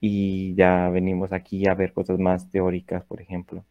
[0.00, 3.64] Y ya venimos aquí a ver cosas más teóricas, por ejemplo.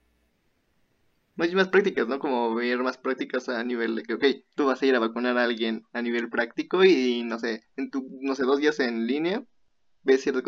[1.35, 2.19] Más, más prácticas, ¿no?
[2.19, 5.37] Como ver más prácticas a nivel de que, ok, tú vas a ir a vacunar
[5.37, 9.07] a alguien a nivel práctico y, no sé, en tu, no sé, dos días en
[9.07, 9.43] línea,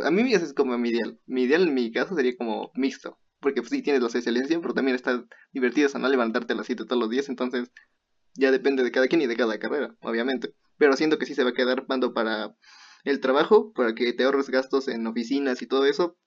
[0.04, 1.20] a mí es como mi ideal.
[1.26, 3.18] Mi ideal en mi caso sería como mixto.
[3.42, 6.86] Porque pues, sí tienes la socialización, pero también está divertido no levantarte a las 7
[6.86, 7.28] todos los días.
[7.28, 7.72] Entonces
[8.36, 10.54] ya depende de cada quien y de cada carrera, obviamente.
[10.78, 12.56] Pero siento que sí se va a quedar mando para
[13.04, 16.18] el trabajo, para que te ahorres gastos en oficinas y todo eso.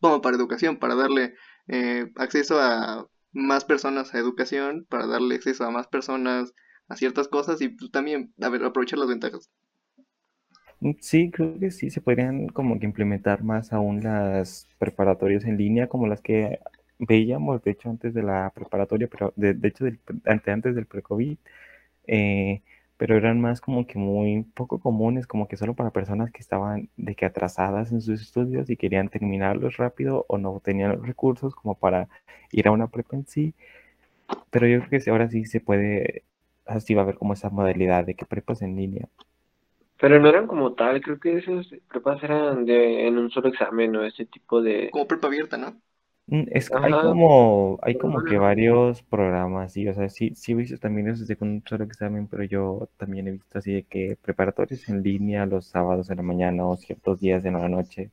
[0.00, 1.34] Como para educación, para darle
[1.68, 6.52] eh, acceso a más personas a educación, para darle acceso a más personas
[6.88, 9.50] a ciertas cosas y pues, también a ver, aprovechar las ventajas.
[10.80, 15.56] Mm, sí, creo que sí, se podrían como que implementar más aún las preparatorias en
[15.56, 16.60] línea como las que
[16.98, 21.38] veíamos, de hecho, antes de la preparatoria, pero de, hecho, del, antes, antes del pre-COVID,
[22.06, 22.62] eh,
[22.98, 26.90] pero eran más como que muy poco comunes, como que solo para personas que estaban
[26.96, 31.54] de que atrasadas en sus estudios y querían terminarlos rápido o no tenían los recursos
[31.54, 32.08] como para
[32.52, 33.54] ir a una prepa en sí.
[34.50, 36.24] Pero yo creo que ahora sí se puede,
[36.66, 39.08] así va a haber como esa modalidad de que prepas en línea.
[39.98, 43.96] Pero no eran como tal, creo que esas prepas eran de, en un solo examen
[43.96, 44.90] o ese tipo de...
[44.90, 45.80] Como prepa abierta, ¿no?
[46.28, 50.54] Mm, es, hay como, hay como que varios programas, sí, o sea, sí, sí he
[50.56, 53.82] visto también eso de con un solo examen, pero yo también he visto así de
[53.84, 58.10] que preparatorios en línea los sábados en la mañana o ciertos días en la noche,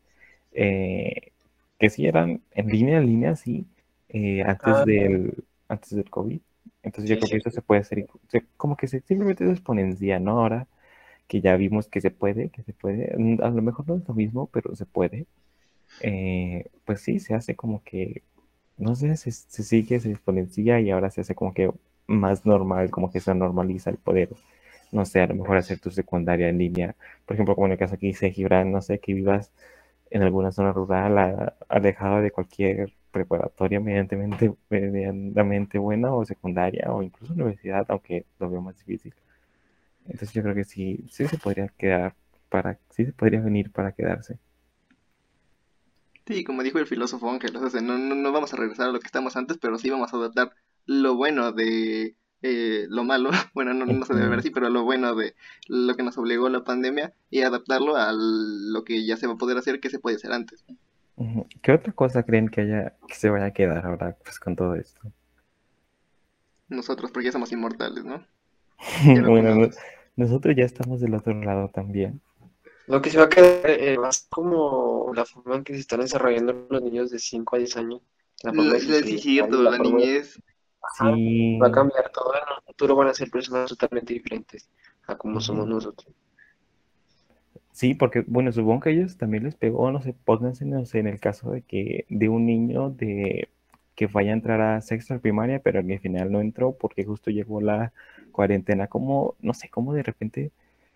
[0.54, 1.32] eh,
[1.80, 3.66] que sí eran en línea, en línea, sí,
[4.10, 4.86] eh, antes, Ah.
[4.86, 6.40] del, antes del COVID.
[6.84, 7.40] Entonces yo Sí, creo que sí.
[7.40, 8.08] eso se puede hacer,
[8.58, 10.40] como que se, simplemente se exponencia, ¿no?
[10.42, 10.68] Ahora
[11.28, 14.08] que ya vimos que se puede, que se puede, mm, a lo mejor no es
[14.08, 15.28] lo mismo, pero se puede.
[16.00, 18.24] Eh, pues sí, se hace como que,
[18.78, 21.72] no sé, se, se sigue, se exponencia y ahora se hace como que
[22.08, 24.30] más normal, como que se normaliza el poder,
[24.92, 27.78] no sé, a lo mejor hacer tu secundaria en línea, por ejemplo, como en el
[27.80, 29.52] caso que dice Gibran, no sé, que vivas
[30.12, 33.80] en alguna zona rural, a- alejado de cualquier preparatoria
[34.70, 39.14] medianamente buena o secundaria o incluso universidad, aunque lo veo más difícil.
[40.06, 42.16] Entonces yo creo que sí, sí se podría quedar
[42.50, 44.38] para, sí se podría venir para quedarse.
[46.26, 48.92] Sí, como dijo el filósofo Ángel, o sea, no, no, no vamos a regresar a
[48.92, 50.54] lo que estamos antes, pero sí vamos a adaptar
[50.86, 54.84] lo bueno de eh, lo malo, bueno, no, no se debe ver así, pero lo
[54.84, 55.34] bueno de
[55.68, 59.38] lo que nos obligó la pandemia y adaptarlo a lo que ya se va a
[59.38, 60.64] poder hacer, que se puede hacer antes.
[61.62, 64.76] ¿Qué otra cosa creen que haya, que se vaya a quedar ahora pues con todo
[64.76, 65.00] esto?
[66.70, 68.26] Nosotros, porque ya somos inmortales, ¿no?
[69.28, 69.70] Bueno,
[70.16, 72.22] nosotros ya estamos del otro lado también.
[72.88, 76.02] Lo que se va a quedar eh, ser como la forma en que se están
[76.02, 78.02] desarrollando los niños de 5 a 10 años.
[78.44, 80.40] La forma y cierto, la la forma niñez.
[80.82, 82.34] Ajá, Sí, va a cambiar todo.
[82.36, 84.70] En el futuro van a ser personas totalmente diferentes
[85.08, 86.14] a como somos nosotros.
[87.72, 91.00] sí, porque bueno, supongo que a ellos también les pegó, no sé, pónganse, no sé,
[91.00, 93.50] en el caso de que de un niño de
[93.96, 97.06] que vaya a entrar a sexto de primaria, pero que al final no entró porque
[97.06, 97.94] justo llegó la
[98.34, 100.52] cuarentena, como, no sé, como de repente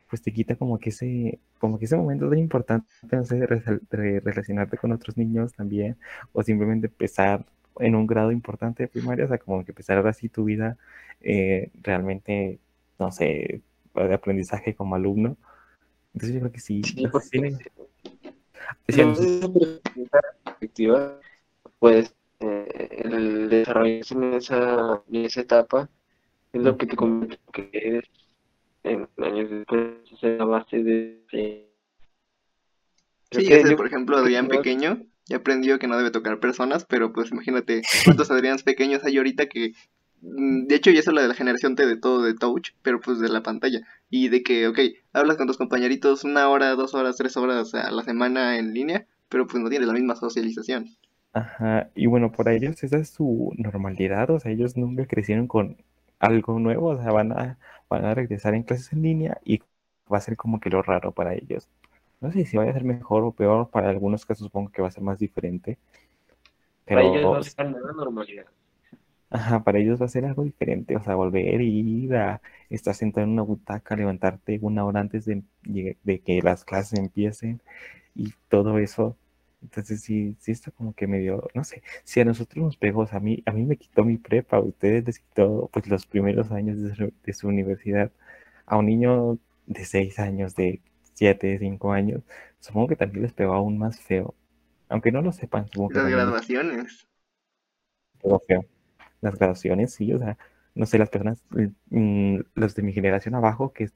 [0.09, 4.19] pues te quita como que ese, como que ese momento tan importante, no sé, de,
[4.21, 5.97] relacionarte con otros niños también,
[6.33, 7.45] o simplemente empezar
[7.79, 10.77] en un grado importante de primaria, o sea, como que empezar ahora sí tu vida
[11.21, 12.59] eh, realmente,
[12.99, 13.61] no sé,
[13.93, 15.37] de aprendizaje como alumno.
[16.13, 16.81] Entonces yo creo que sí,
[20.45, 21.19] perspectiva,
[21.79, 25.89] pues eh, el desarrollarse en esa, en esa etapa
[26.57, 28.05] es lo que te lo que eres
[28.83, 31.67] en años después, es la base de...
[33.31, 37.11] Sí, sé, yo por ejemplo, Adrián pequeño ya aprendió que no debe tocar personas, pero
[37.11, 39.73] pues imagínate cuántos Adrianes pequeños hay ahorita que,
[40.21, 43.01] mm, de hecho ya es la de la generación T de todo de touch, pero
[43.01, 44.79] pues de la pantalla, y de que, ok,
[45.13, 49.05] hablas con tus compañeritos una hora, dos horas, tres horas a la semana en línea,
[49.29, 50.87] pero pues no tienes la misma socialización.
[51.33, 55.77] Ajá, y bueno, para ellos esa es su normalidad, o sea, ellos nunca crecieron con
[56.19, 57.57] algo nuevo, o sea, van a,
[57.89, 59.59] van a regresar en clases en línea y
[60.11, 61.69] va a ser como que lo raro para ellos.
[62.21, 64.87] No sé si vaya a ser mejor o peor, para algunos casos supongo que va
[64.89, 65.77] a ser más diferente,
[66.89, 68.45] para ellos pero va a ser nueva normalidad.
[69.29, 72.95] ajá, para ellos va a ser algo diferente, o sea, volver y ir a estar
[72.95, 75.43] sentado en una butaca, levantarte una hora antes de,
[76.03, 77.61] de que las clases empiecen
[78.15, 79.17] y todo eso.
[79.67, 83.07] Entonces sí, sí está como que medio, no sé, si a nosotros nos pegó, o
[83.07, 86.05] sea, a mí, a mí me quitó mi prepa, a ustedes les quitó pues los
[86.07, 88.11] primeros años de su, de su universidad,
[88.65, 90.81] a un niño de 6 años, de
[91.13, 92.23] 7, 5 años,
[92.59, 94.35] supongo que también les pegó aún más feo,
[94.89, 97.07] aunque no lo sepan, supongo Las graduaciones.
[98.47, 98.65] feo.
[99.21, 100.37] Las graduaciones, sí, o sea,
[100.75, 101.43] no sé, las personas,
[101.89, 103.89] mm, los de mi generación abajo que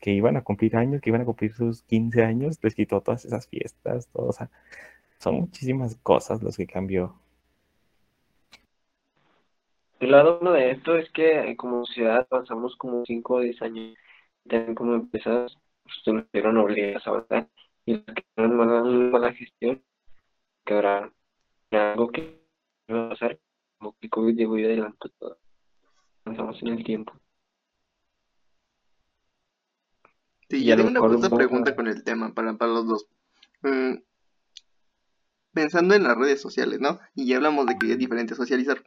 [0.00, 3.24] que iban a cumplir años, que iban a cumplir sus 15 años, les quitó todas
[3.24, 4.50] esas fiestas, todo, o sea,
[5.18, 7.14] son muchísimas cosas los que cambió.
[10.02, 13.62] El lado bueno de esto es que eh, como sociedad avanzamos como 5 o 10
[13.62, 13.96] años.
[14.48, 17.48] También como empresas pues, se nos vieron obligadas a avanzar.
[17.86, 19.80] Y las que tuvieron mala, mala gestión,
[20.64, 21.12] que habrá
[21.70, 22.42] algo que
[22.90, 23.38] va a pasar,
[23.78, 25.38] como que COVID llegó y adelantó todo.
[26.24, 27.12] Avanzamos en el tiempo.
[30.58, 31.00] Sí, yo tengo una
[31.38, 33.06] pregunta con el tema para, para los dos.
[33.62, 33.94] Mm,
[35.52, 37.00] pensando en las redes sociales, ¿no?
[37.14, 38.82] Y ya hablamos de que es diferente socializar.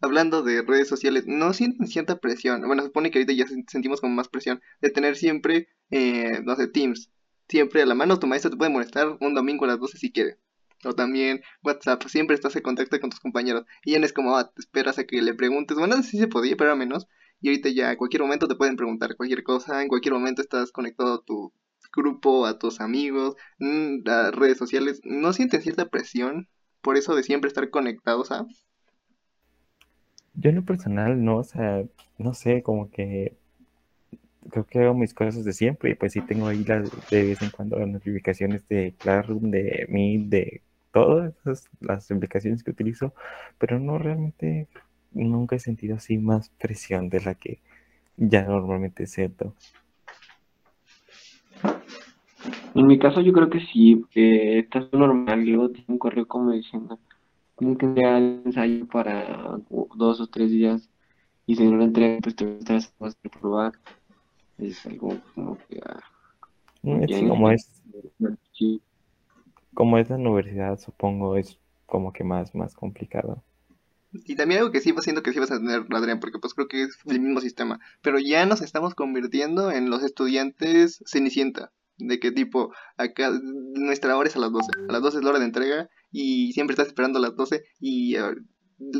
[0.00, 2.60] Hablando de redes sociales, ¿no sienten cierta presión?
[2.66, 6.40] Bueno, se supone que ahorita ya sen- sentimos como más presión de tener siempre, eh,
[6.44, 7.10] no sé, Teams.
[7.48, 10.12] Siempre a la mano tu maestro te puede molestar un domingo a las 12 si
[10.12, 10.38] quiere.
[10.84, 13.64] O también WhatsApp, siempre estás en contacto con tus compañeros.
[13.84, 15.76] Y ya no es como, ah, te esperas a que le preguntes.
[15.78, 17.08] Bueno, sí se podía, pero a menos.
[17.40, 19.82] Y ahorita ya a cualquier momento te pueden preguntar cualquier cosa.
[19.82, 21.52] En cualquier momento estás conectado a tu
[21.94, 25.00] grupo, a tus amigos, mm, a redes sociales.
[25.04, 26.48] ¿No sienten cierta presión
[26.82, 28.46] por eso de siempre estar conectados a?
[30.34, 31.84] Yo en lo personal, no, o sea,
[32.18, 33.36] no sé, como que
[34.50, 37.42] creo que hago mis cosas de siempre y pues sí tengo ahí las de vez
[37.42, 41.34] en cuando las notificaciones de Classroom, de Meet, de todas
[41.80, 43.12] las aplicaciones que utilizo,
[43.58, 44.68] pero no realmente
[45.24, 47.60] nunca he sentido así más presión de la que
[48.16, 49.54] ya normalmente siento.
[52.74, 56.52] En mi caso yo creo que sí, porque está normal, luego tiene un correo como
[56.52, 56.98] diciendo,
[57.58, 59.58] tiene que entregar el ensayo para
[59.96, 60.88] dos o tres días
[61.46, 63.72] y si no lo entrega pues te vas a reprobar.
[64.58, 65.80] Es algo como que...
[65.86, 66.00] Ah,
[66.84, 67.70] en- como es,
[68.52, 68.80] sí.
[69.74, 73.44] como es la universidad, supongo, es como que más, más complicado.
[74.12, 76.54] Y también algo que sí va siendo que sí vas a tener, Adrián, porque pues
[76.54, 77.80] creo que es el mismo sistema.
[78.02, 81.72] Pero ya nos estamos convirtiendo en los estudiantes Cenicienta.
[81.98, 83.30] De que tipo, acá
[83.74, 84.70] nuestra hora es a las 12.
[84.88, 87.64] A las 12 es la hora de entrega y siempre estás esperando a las 12
[87.80, 88.34] y eh,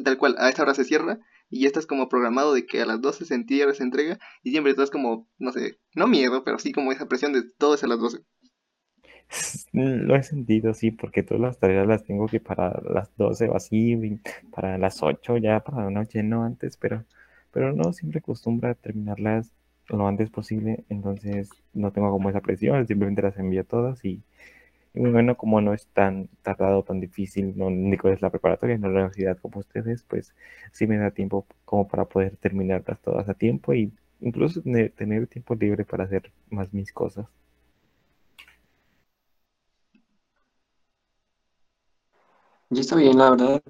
[0.03, 2.87] tal cual, a esa hora se cierra y ya estás como programado de que a
[2.87, 6.59] las 12 se entierra, se entrega y siempre estás como, no sé, no miedo, pero
[6.59, 8.19] sí como esa presión de todo es a las 12.
[9.73, 13.57] Lo he sentido, sí, porque todas las tareas las tengo que para las 12 o
[13.57, 14.21] así,
[14.53, 17.05] para las 8 ya para la noche, no antes, pero,
[17.53, 19.53] pero no, siempre acostumbro a terminarlas
[19.89, 24.23] lo antes posible, entonces no tengo como esa presión, simplemente las envío todas y,
[24.95, 28.95] bueno, como no es tan tardado, tan difícil, no único es la preparatoria, no la
[28.97, 30.35] universidad como ustedes, pues
[30.73, 35.55] sí me da tiempo como para poder terminarlas todas a tiempo y incluso tener tiempo
[35.57, 37.27] libre para hacer más mis cosas.
[42.71, 43.63] Y está bien, la verdad,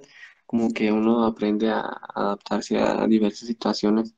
[0.47, 1.83] como que uno aprende a
[2.15, 4.15] adaptarse a diversas situaciones.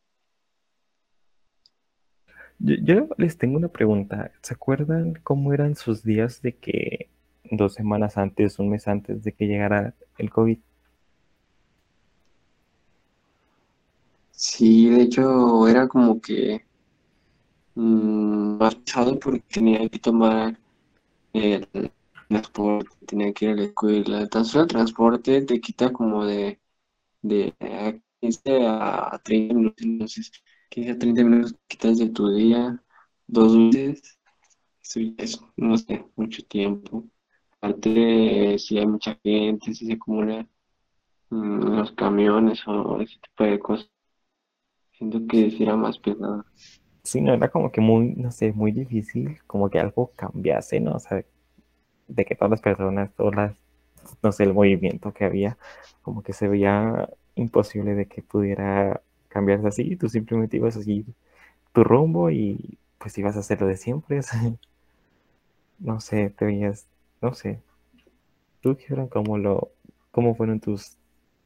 [2.59, 4.33] Yo, yo les tengo una pregunta.
[4.43, 7.09] ¿Se acuerdan cómo eran sus días de que
[7.51, 10.59] dos semanas antes, un mes antes de que llegara el COVID?
[14.31, 16.64] Sí, de hecho era como que
[17.75, 20.57] mm, más pesado porque tenía que tomar
[21.33, 21.67] el
[22.29, 24.29] transporte, tenía que ir a la escuela.
[24.29, 26.61] Tan solo el transporte te quita como de,
[27.23, 30.33] de a 15 a 30 minutos, entonces
[30.71, 32.83] 15 a 30 minutos quitas de tu día,
[33.27, 34.19] dos veces,
[35.19, 37.05] eso no sé, mucho tiempo.
[37.61, 40.47] Aparte, si hay mucha gente, si se acumula
[41.31, 43.91] mm, los camiones o ese tipo de cosas.
[44.93, 46.45] Siento que sí era más pesado.
[47.05, 50.97] Sí, no, era como que muy, no sé, muy difícil, como que algo cambiase, ¿no?
[50.97, 51.25] O sea,
[52.09, 53.57] de que todas las personas, todas las,
[54.23, 55.59] no sé, el movimiento que había,
[56.03, 61.07] como que se veía imposible de que pudiera cambiarse así, tú simplemente ibas a seguir
[61.73, 64.21] tu rumbo y pues ibas a hacer lo de siempre,
[65.79, 66.87] no sé, te veías,
[67.23, 67.61] no sé,
[68.61, 69.71] tú, Kieran, ¿cómo lo,
[70.11, 70.97] cómo fueron tus,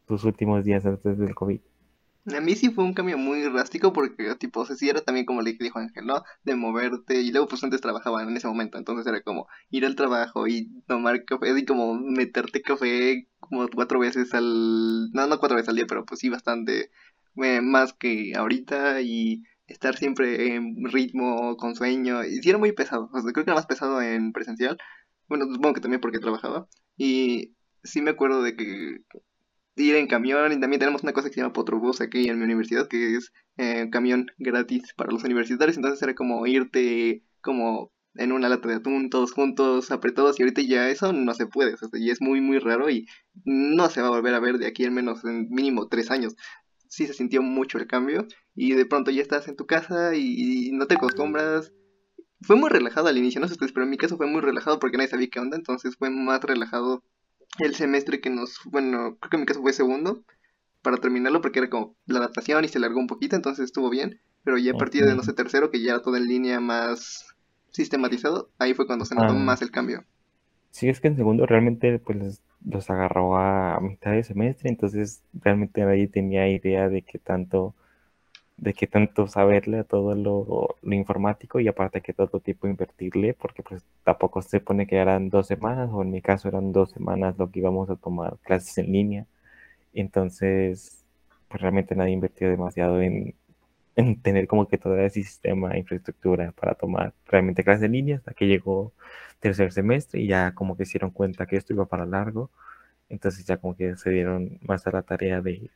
[0.06, 1.60] tus últimos días antes del COVID?
[2.24, 5.26] A mí sí fue un cambio muy drástico porque, tipo, o sea, sí era también
[5.26, 6.22] como le dijo Ángel, ¿no?
[6.44, 9.96] De moverte y luego pues antes trabajaba en ese momento, entonces era como ir al
[9.96, 15.10] trabajo y tomar café y como meterte café como cuatro veces al...
[15.12, 16.90] No, no cuatro veces al día, pero pues sí bastante
[17.42, 22.72] eh, más que ahorita y estar siempre en ritmo, con sueño, y sí era muy
[22.72, 24.78] pesado, creo que era más pesado en presencial,
[25.28, 28.98] bueno, supongo que también porque trabajaba, y sí me acuerdo de que
[29.76, 32.44] ir en camión y también tenemos una cosa que se llama Potrobús aquí en mi
[32.44, 38.32] universidad que es eh, camión gratis para los universitarios entonces era como irte como en
[38.32, 42.10] una lata de atún todos juntos apretados y ahorita ya eso no se puede y
[42.10, 43.06] es muy muy raro y
[43.44, 46.36] no se va a volver a ver de aquí al menos en mínimo tres años.
[46.88, 50.68] Sí se sintió mucho el cambio y de pronto ya estás en tu casa y,
[50.68, 51.72] y no te acostumbras.
[52.42, 54.78] Fue muy relajado al inicio no sé ustedes pero en mi caso fue muy relajado
[54.78, 57.02] porque nadie sabía qué onda entonces fue más relajado
[57.58, 60.24] el semestre que nos, bueno, creo que en mi caso fue segundo,
[60.82, 64.20] para terminarlo porque era como la adaptación y se largó un poquito, entonces estuvo bien,
[64.44, 67.26] pero ya a partir de, no sé, tercero, que ya era todo en línea más
[67.72, 69.36] sistematizado, ahí fue cuando se notó Ah.
[69.36, 70.04] más el cambio.
[70.70, 75.82] Sí, es que en segundo realmente pues los, agarró a mitad de semestre, entonces realmente
[75.82, 77.74] nadie tenía idea de qué tanto,
[78.56, 83.34] de qué tanto saberle a todo lo, lo informático y aparte que todo tipo invertirle,
[83.34, 86.90] porque pues tampoco se pone que eran dos semanas, o en mi caso eran dos
[86.90, 89.26] semanas lo que íbamos a tomar clases en línea,
[89.94, 91.04] entonces
[91.48, 93.34] pues realmente nadie invirtió demasiado en,
[93.96, 98.34] en tener como que todo ese sistema, infraestructura para tomar realmente clases en línea hasta
[98.34, 98.92] que llegó
[99.40, 102.50] tercer semestre y ya como que se dieron cuenta que esto iba para largo,
[103.08, 105.70] entonces ya como que se dieron más a la tarea de,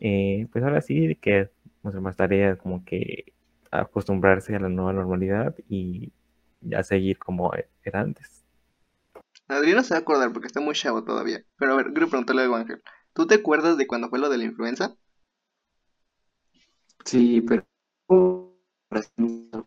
[0.00, 1.50] eh, pues ahora sí, que
[1.84, 3.32] más tareas, como que
[3.70, 6.12] acostumbrarse a la nueva normalidad y
[6.60, 7.52] ya seguir como
[7.84, 8.44] era antes.
[9.48, 12.42] Adriana se va a acordar porque está muy chavo todavía, pero a ver, quiero preguntarle
[12.42, 12.82] algo a Ángel.
[13.12, 14.96] ¿Tú te acuerdas de cuando fue lo de la influenza?
[17.04, 17.66] Sí, pero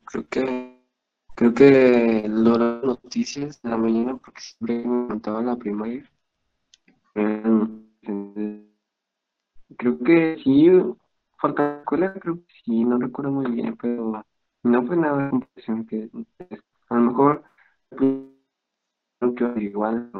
[0.05, 0.81] creo que
[1.35, 6.09] creo que lo las noticias de la mañana porque siempre me contaba la primaria.
[7.15, 7.85] Mm,
[9.77, 10.69] Creo que sí,
[11.45, 14.25] falta la escuela, creo que sí, no recuerdo muy bien, pero
[14.63, 16.09] no fue nada de impresión que
[16.89, 17.43] a lo mejor
[17.89, 20.11] creo que igual.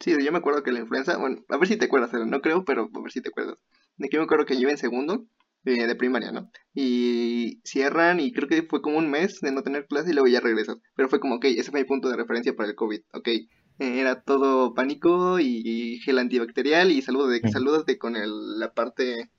[0.00, 2.64] Sí, yo me acuerdo que la influenza, bueno, a ver si te acuerdas, no creo,
[2.64, 3.56] pero a ver si te acuerdas.
[3.96, 5.26] De que yo me acuerdo que yo iba en segundo
[5.64, 6.50] eh, de primaria, ¿no?
[6.74, 10.28] Y cierran y creo que fue como un mes de no tener clase y luego
[10.28, 10.78] ya regresas.
[10.94, 13.28] Pero fue como, ok, ese fue mi punto de referencia para el COVID, ok.
[13.28, 19.30] Eh, era todo pánico y, gel antibacterial y saludos de, salúdate con el, la parte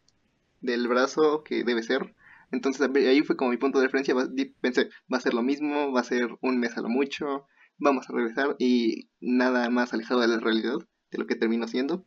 [0.67, 2.13] del brazo que debe ser.
[2.51, 4.13] Entonces ahí fue como mi punto de referencia.
[4.61, 7.47] Pensé, va a ser lo mismo, va a ser un mes a lo mucho,
[7.79, 10.77] vamos a regresar y nada más alejado de la realidad
[11.11, 12.05] de lo que terminó siendo.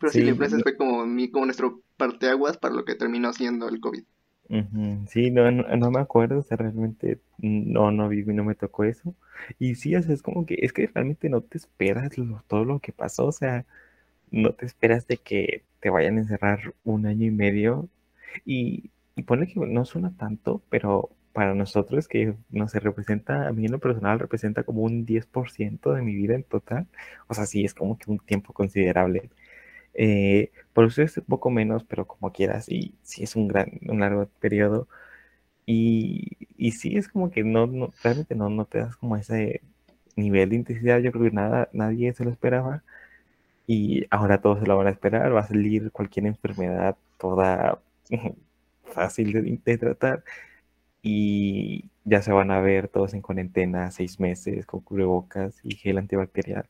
[0.00, 3.68] Pero sí, la influenza fue como, mi, como nuestro parteaguas para lo que terminó siendo
[3.68, 4.04] el COVID.
[5.08, 9.14] Sí, no, no, me acuerdo, o sea, realmente no, no vi, no me tocó eso.
[9.58, 12.12] Y sí, o sea, es como que, es que realmente no te esperas
[12.46, 13.64] todo lo que pasó, o sea,
[14.30, 17.88] no te esperas de que te vayan a encerrar un año y medio.
[18.44, 23.52] Y, y pone que no suena tanto, pero para nosotros que no se representa, a
[23.52, 26.86] mí en lo personal representa como un 10% de mi vida en total.
[27.28, 29.30] O sea, sí, es como que un tiempo considerable.
[29.94, 33.80] Eh, por ustedes es un poco menos, pero como quieras, y sí es un gran,
[33.88, 34.88] un largo periodo.
[35.66, 39.62] Y, y sí es como que no, no, realmente no, no te das como ese
[40.16, 41.00] nivel de intensidad.
[41.00, 42.82] Yo creo que nada, nadie se lo esperaba.
[43.66, 45.34] Y ahora todos se lo van a esperar.
[45.34, 47.80] Va a salir cualquier enfermedad toda
[48.84, 50.24] fácil de, tratar
[51.02, 55.98] y ya se van a ver todos en cuarentena seis meses con cubrebocas y gel
[55.98, 56.68] antibacterial.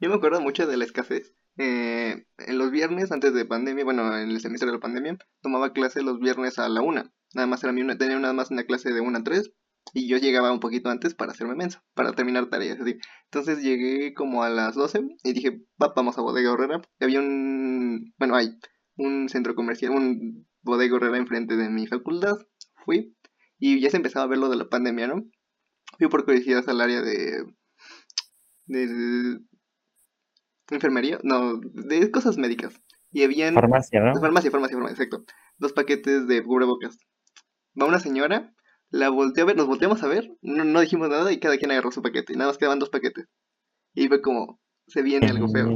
[0.00, 1.34] Yo me acuerdo mucho de la escasez.
[1.58, 5.74] Eh, en los viernes, antes de pandemia, bueno, en el semestre de la pandemia, tomaba
[5.74, 7.12] clase los viernes a la una.
[7.34, 9.52] Nada más era mi una, tenía nada más una clase de una a tres.
[9.92, 12.80] Y yo llegaba un poquito antes para hacerme mensa, para terminar tareas.
[12.80, 12.98] Así.
[13.24, 16.80] Entonces llegué como a las 12 y dije, vamos a Bodega Horrera.
[17.00, 18.56] Había un, bueno, hay
[19.00, 22.36] un centro comercial, un bodega enfrente de mi facultad.
[22.84, 23.14] Fui
[23.58, 25.24] y ya se empezaba a ver lo de la pandemia, ¿no?
[25.98, 27.44] Fui por curiosidad al área de.
[28.66, 29.38] de.
[30.70, 32.74] enfermería, no, de cosas médicas.
[33.12, 34.14] Y había Farmacia, ¿no?
[34.20, 35.24] Farmacia, farmacia, farmacia, exacto.
[35.58, 36.96] Dos paquetes de cubrebocas.
[37.80, 38.54] Va una señora,
[38.90, 41.70] la volteó a ver, nos volteamos a ver, no, no dijimos nada y cada quien
[41.70, 42.32] agarró su paquete.
[42.32, 43.26] Y nada más quedaban dos paquetes.
[43.94, 45.68] Y fue como, se viene algo feo.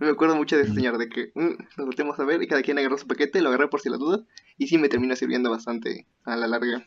[0.00, 2.62] Me acuerdo mucho de ese señor, de que mm, nos volteamos a ver y cada
[2.62, 4.22] quien agarró su paquete, lo agarré por si las dudas,
[4.58, 6.86] y sí me terminó sirviendo bastante a la larga.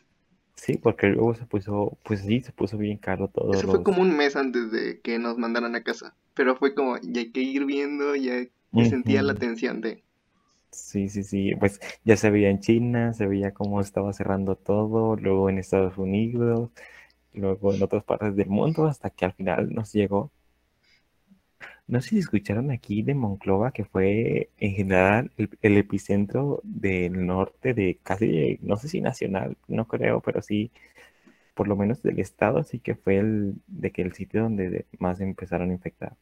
[0.54, 3.52] Sí, porque luego se puso, pues sí, se puso bien caro todo.
[3.52, 6.96] Eso fue como un mes antes de que nos mandaran a casa, pero fue como,
[7.00, 8.44] ya hay que ir viendo, ya,
[8.88, 10.02] sentía la tensión de...
[10.70, 15.16] Sí, sí, sí, pues ya se veía en China, se veía cómo estaba cerrando todo,
[15.16, 16.70] luego en Estados Unidos,
[17.32, 20.30] luego en otras partes del mundo, hasta que al final nos llegó
[21.88, 27.74] no sé si escucharon aquí de Monclova, que fue en general el, epicentro del norte
[27.74, 30.70] de casi, no sé si nacional, no creo, pero sí,
[31.54, 35.20] por lo menos del estado, así que fue el de que el sitio donde más
[35.20, 36.14] empezaron a infectar.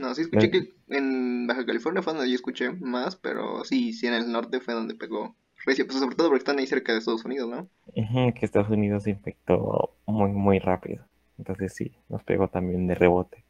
[0.00, 4.06] No, sí escuché que en Baja California fue donde yo escuché más, pero sí, sí
[4.06, 5.34] en el norte fue donde pegó
[5.64, 7.68] pues sobre todo porque están ahí cerca de Estados Unidos, ¿no?
[7.94, 11.04] que Estados Unidos se infectó muy, muy rápido.
[11.42, 13.42] Entonces sí, nos pegó también de rebote.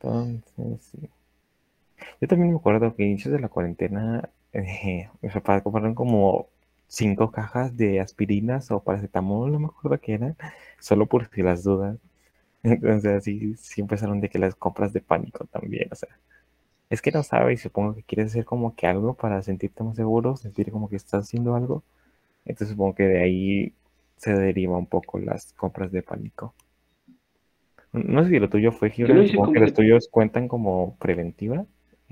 [0.00, 1.10] Entonces, sí.
[2.20, 6.48] Yo también me acuerdo que inicios de la cuarentena, eh, mis papás compraron como
[6.88, 10.36] cinco cajas de aspirinas o paracetamol, no me acuerdo qué eran,
[10.78, 11.98] solo por si las dudas.
[12.64, 16.10] Entonces así sí empezaron de que las compras de pánico también, o sea,
[16.90, 20.36] es que no sabes, supongo que quieres hacer como que algo para sentirte más seguro,
[20.36, 21.84] sentir como que estás haciendo algo.
[22.46, 23.74] Entonces supongo que de ahí
[24.24, 26.54] se deriva un poco las compras de pánico.
[27.92, 31.66] No sé si lo tuyo fue Giro, supongo que los tuyos cuentan como preventiva.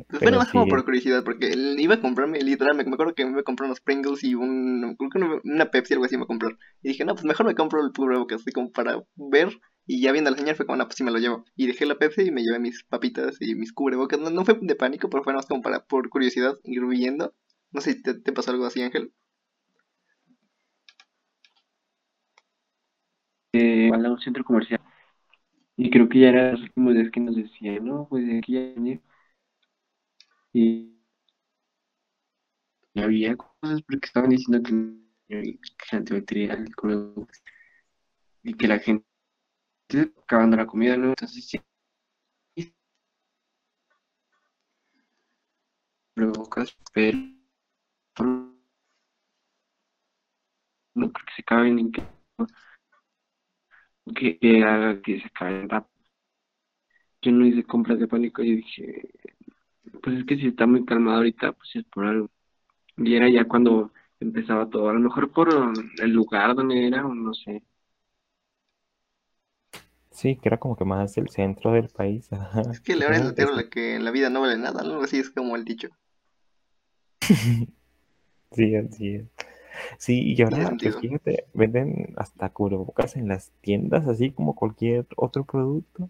[0.08, 3.42] Pues bueno, más como por curiosidad, porque iba a comprarme, literal, me acuerdo que me
[3.42, 6.56] comprar unos Pringles y un, creo que una, Pepsi, algo así me a comprar.
[6.82, 9.58] Y dije, no, pues mejor me compro el cubrebocas, así como para ver.
[9.86, 11.44] Y ya viendo la señal fue como, no, pues sí me lo llevo.
[11.56, 14.20] Y dejé la Pepsi y me llevé mis papitas y mis cubrebocas.
[14.20, 17.34] No, no fue de pánico, pero fue más como para, por curiosidad, ir viendo.
[17.72, 19.12] No sé si te, te pasó algo así, Ángel.
[23.52, 24.80] Eh, a un centro comercial.
[25.76, 28.54] Y creo que ya era los últimos días que nos decían, no, pues de aquí
[28.54, 29.00] ya venir.
[30.52, 30.92] Y,
[32.94, 34.72] había cosas porque estaban diciendo que,
[35.92, 36.68] la antibacterial,
[38.42, 39.04] y que la gente
[40.22, 41.08] acabando la comida, ¿no?
[41.08, 41.60] Entonces sí.
[46.14, 47.18] Provocas, pero
[50.94, 52.02] no creo que se caben en que
[54.16, 55.92] que, haga que se caiga rápido.
[57.22, 59.08] Yo no hice compras de pánico y dije,
[60.02, 62.30] pues es que si está muy calmado ahorita, pues es por algo.
[62.98, 65.50] Y era ya cuando empezaba todo, a lo mejor por
[66.02, 67.64] el lugar donde era, o no sé.
[70.12, 72.32] Sí, que era como que más el centro del país.
[72.32, 72.62] ajá.
[72.72, 74.80] Es que la No, tierra es- en la que en la vida no vale nada,
[74.80, 75.90] algo así es como el dicho.
[78.52, 79.26] Sí, así es.
[79.98, 85.44] Sí, y ahora, pues fíjate, venden hasta cubrebocas en las tiendas, así como cualquier otro
[85.44, 86.08] producto.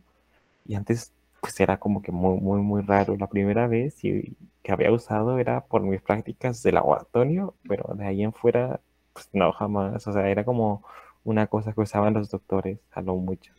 [0.66, 3.16] Y antes, pues era como que muy, muy, muy raro.
[3.18, 8.06] La primera vez y- que había usado era por mis prácticas de laboratorio, pero de
[8.06, 8.80] ahí en fuera,
[9.14, 10.06] pues no, jamás.
[10.08, 10.84] O sea, era como
[11.24, 13.52] una cosa que usaban los doctores, a lo mucho.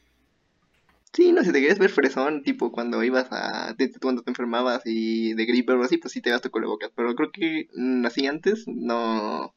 [1.13, 4.81] Sí, no, si te querías ver fresón, tipo cuando ibas a, te- cuando te enfermabas
[4.85, 6.91] y de gripe o algo así, pues sí te das tu cubrebocas.
[6.95, 9.53] Pero creo que mm, así antes, no.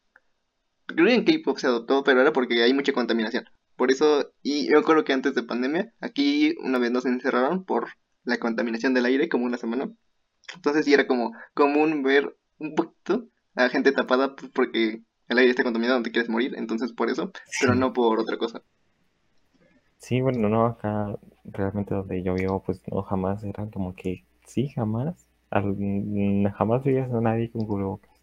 [0.87, 3.45] Creo que en K-pop se adoptó, pero era porque hay mucha contaminación.
[3.76, 7.89] Por eso, y yo creo que antes de pandemia, aquí una vez nos encerraron por
[8.24, 9.91] la contaminación del aire, como una semana.
[10.55, 15.51] Entonces sí era como común ver un poquito a gente tapada pues, porque el aire
[15.51, 18.62] está contaminado, te quieres morir, entonces por eso, pero no por otra cosa.
[19.99, 24.68] Sí, bueno, no, acá realmente donde yo vivo, pues no, jamás era como que, sí,
[24.68, 25.76] jamás, al-
[26.57, 28.16] jamás veías a nadie con cubrebocas.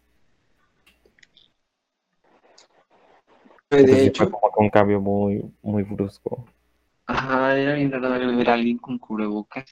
[3.78, 6.44] Eso de sí hecho, fue como un cambio muy, muy brusco.
[7.06, 9.64] ajá, era bien raro ver a alguien con cubrebocas.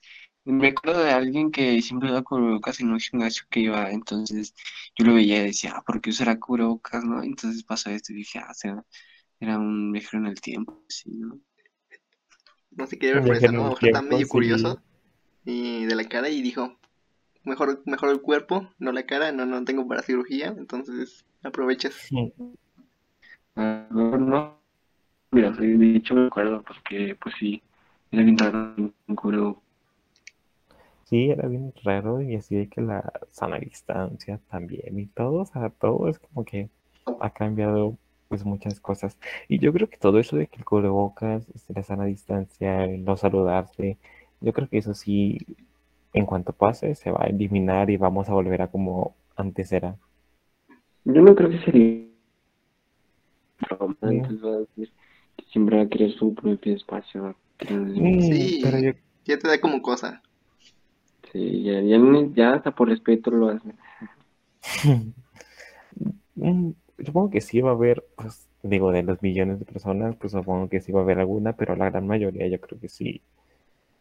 [0.45, 4.55] Me acuerdo de alguien que siempre iba cubrebocas en un gimnasio que iba, entonces
[4.97, 7.23] yo lo veía y decía, ah, ¿por qué usará cubrebocas, no?
[7.23, 8.85] Entonces pasó esto y dije, ah, será-
[9.41, 11.41] era un viajero en el tiempo, sí, ¿no?
[12.71, 13.77] No sé, fresa, en ¿no?
[13.79, 14.29] Está medio sí.
[14.29, 14.83] curioso
[15.45, 16.79] y de la cara y dijo,
[17.45, 22.15] mejor, mejor el cuerpo, no la cara, no, no tengo para cirugía, entonces aprovechas.
[22.15, 22.29] Ah,
[23.57, 24.59] no, no,
[25.31, 27.63] mira, de hecho me acuerdo porque, pues sí,
[28.11, 29.63] era bien raro un cubrebocas.
[31.05, 35.47] Sí, era bien raro y así de que la sana distancia también y todo, o
[35.47, 36.71] sea, todo es como que
[37.21, 37.99] ha cambiado
[38.29, 39.19] pues muchas cosas.
[39.49, 43.05] Y yo creo que todo eso de que el cubrebocas, este, la sana distancia, el
[43.05, 43.99] no saludarse,
[44.41, 45.39] yo creo que eso sí,
[46.15, 49.97] en cuanto pase, se va a eliminar y vamos a volver a como antes era.
[51.05, 52.12] Yo no creo que sería
[53.71, 54.11] Mm.
[54.11, 54.93] entonces va a decir
[55.37, 57.37] que siempre va a querer su propio espacio.
[57.59, 58.61] Sí.
[58.63, 58.93] pero yo,
[59.25, 60.23] Ya te da como cosa.
[61.33, 61.81] Sí, ya,
[62.35, 63.73] ya, hasta por respeto lo hace.
[66.35, 66.71] Mm,
[67.05, 70.69] supongo que sí va a haber, pues, digo, de los millones de personas, pues supongo
[70.71, 73.21] que sí va a haber alguna, pero la gran mayoría yo creo que sí,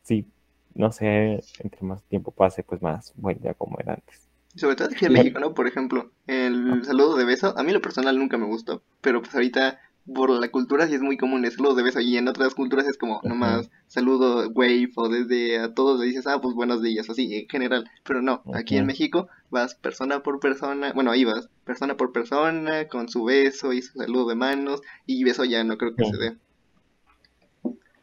[0.01, 0.25] sí,
[0.73, 4.30] no sé, entre más tiempo pase, pues más vuelve a como era antes.
[4.55, 5.13] Sobre todo aquí en.
[5.13, 5.53] México, ¿no?
[5.53, 9.33] Por ejemplo, el saludo de beso, a mí lo personal nunca me gustó, pero pues
[9.33, 9.79] ahorita
[10.13, 12.87] por la cultura sí es muy común el saludo de beso y en otras culturas
[12.87, 17.09] es como nomás saludo wave o desde a todos le dices, ah, pues buenos días,
[17.09, 18.85] así en general, pero no, aquí en.
[18.85, 23.81] México vas persona por persona, bueno, ahí vas, persona por persona, con su beso y
[23.81, 26.37] su saludo de manos y beso ya no creo que se dé.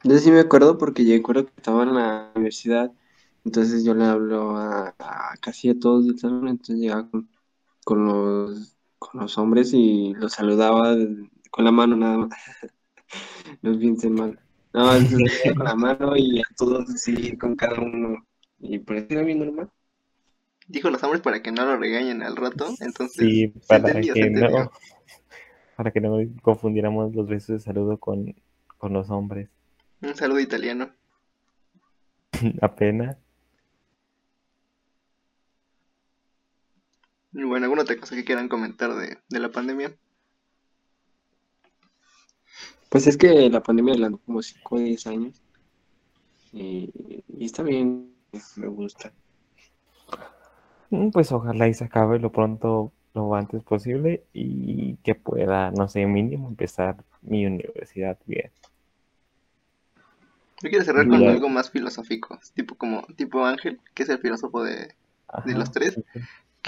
[0.05, 2.93] Yo sí me acuerdo porque yo recuerdo que estaba en la universidad,
[3.49, 7.31] entonces yo le hablo a, a casi a todos del salón, entonces llegaba con,
[7.83, 10.95] con los, con los hombres y los saludaba
[11.51, 12.31] con la mano nada más.
[13.63, 14.39] No piensen mal.
[14.75, 18.27] No, entonces con la mano y a todos así, con cada uno.
[18.59, 19.71] Y por eso era bien normal.
[20.67, 24.29] Dijo los hombres para que no lo regañen al rato, entonces Sí, para entendió, que
[24.29, 24.71] no,
[25.77, 28.35] para que no confundiéramos los besos de saludo con,
[28.77, 29.49] con los hombres.
[30.03, 30.91] Un saludo italiano.
[32.61, 33.17] Apenas.
[37.33, 39.97] Bueno, ¿alguna otra cosa que quieran comentar de, de la pandemia?
[42.91, 45.43] Pues es que la pandemia adelantó como 5 o 10 años.
[46.53, 46.91] Y,
[47.29, 48.15] y está bien,
[48.57, 49.15] me gusta.
[50.91, 55.89] Mm, Pues ojalá y se acabe lo pronto, lo antes posible y que pueda, no
[55.89, 58.51] sé, mínimo empezar mi universidad bien.
[60.63, 64.19] Yo quiero cerrar con ya- algo más filosófico, tipo como tipo Ángel, que es el
[64.21, 64.95] filósofo de
[65.29, 65.99] Ajá, los tres?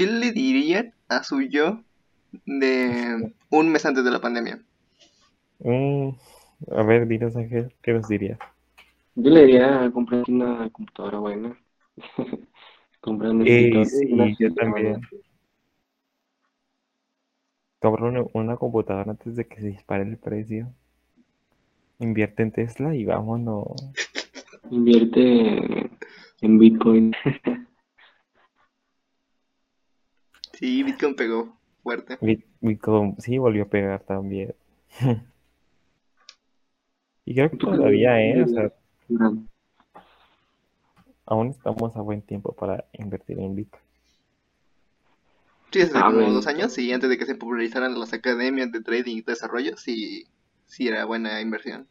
[0.01, 1.84] ¿Qué le dirían a su yo
[2.46, 4.59] de un mes antes de la pandemia?
[5.59, 6.12] Mm,
[6.70, 8.38] a ver, dinos Ángel, ¿qué nos dirías?
[9.14, 11.59] Yo le diría comprar una computadora buena.
[13.03, 14.94] comprar un Ey, escritorio sí, yo también.
[14.94, 15.09] buena.
[17.78, 20.72] Compra una, una computadora antes de que se dispare el precio.
[21.98, 23.66] Invierte en Tesla y vámonos.
[24.70, 25.90] Invierte
[26.40, 27.12] en Bitcoin.
[30.61, 32.18] Sí, Bitcoin pegó fuerte.
[32.20, 34.54] Bit- Bitcoin sí volvió a pegar también.
[37.24, 38.42] Y creo que todavía, ¿eh?
[38.42, 38.72] O sea,
[41.26, 43.82] aún estamos a buen tiempo para invertir en Bitcoin.
[45.70, 48.80] Sí, hace Ah, como dos años, y antes de que se popularizaran las academias de
[48.80, 50.26] trading y desarrollo, sí,
[50.66, 51.86] sí era buena inversión.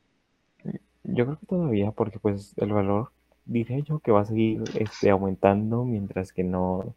[1.03, 3.11] Yo creo que todavía, porque pues el valor,
[3.45, 6.95] diría yo, que va a seguir este, aumentando mientras que no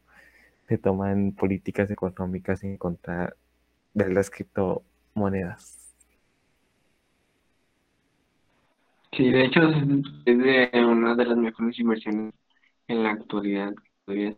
[0.68, 3.34] se toman políticas económicas en contra
[3.94, 5.82] de las criptomonedas.
[9.16, 9.60] Sí, de hecho
[10.24, 12.32] es de una de las mejores inversiones
[12.88, 13.74] en la actualidad.
[14.06, 14.34] podría.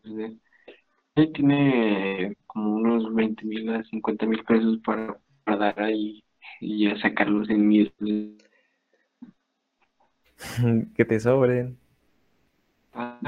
[1.14, 5.16] Él tiene como unos 20 mil a 50 mil pesos para,
[5.46, 6.24] dar ahí
[6.60, 7.92] y ya sacarlos en mil.
[10.96, 11.78] que te sobren.
[12.92, 13.20] Ah,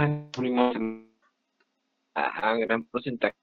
[2.16, 3.34] primos, Ajá, gran porcentaje.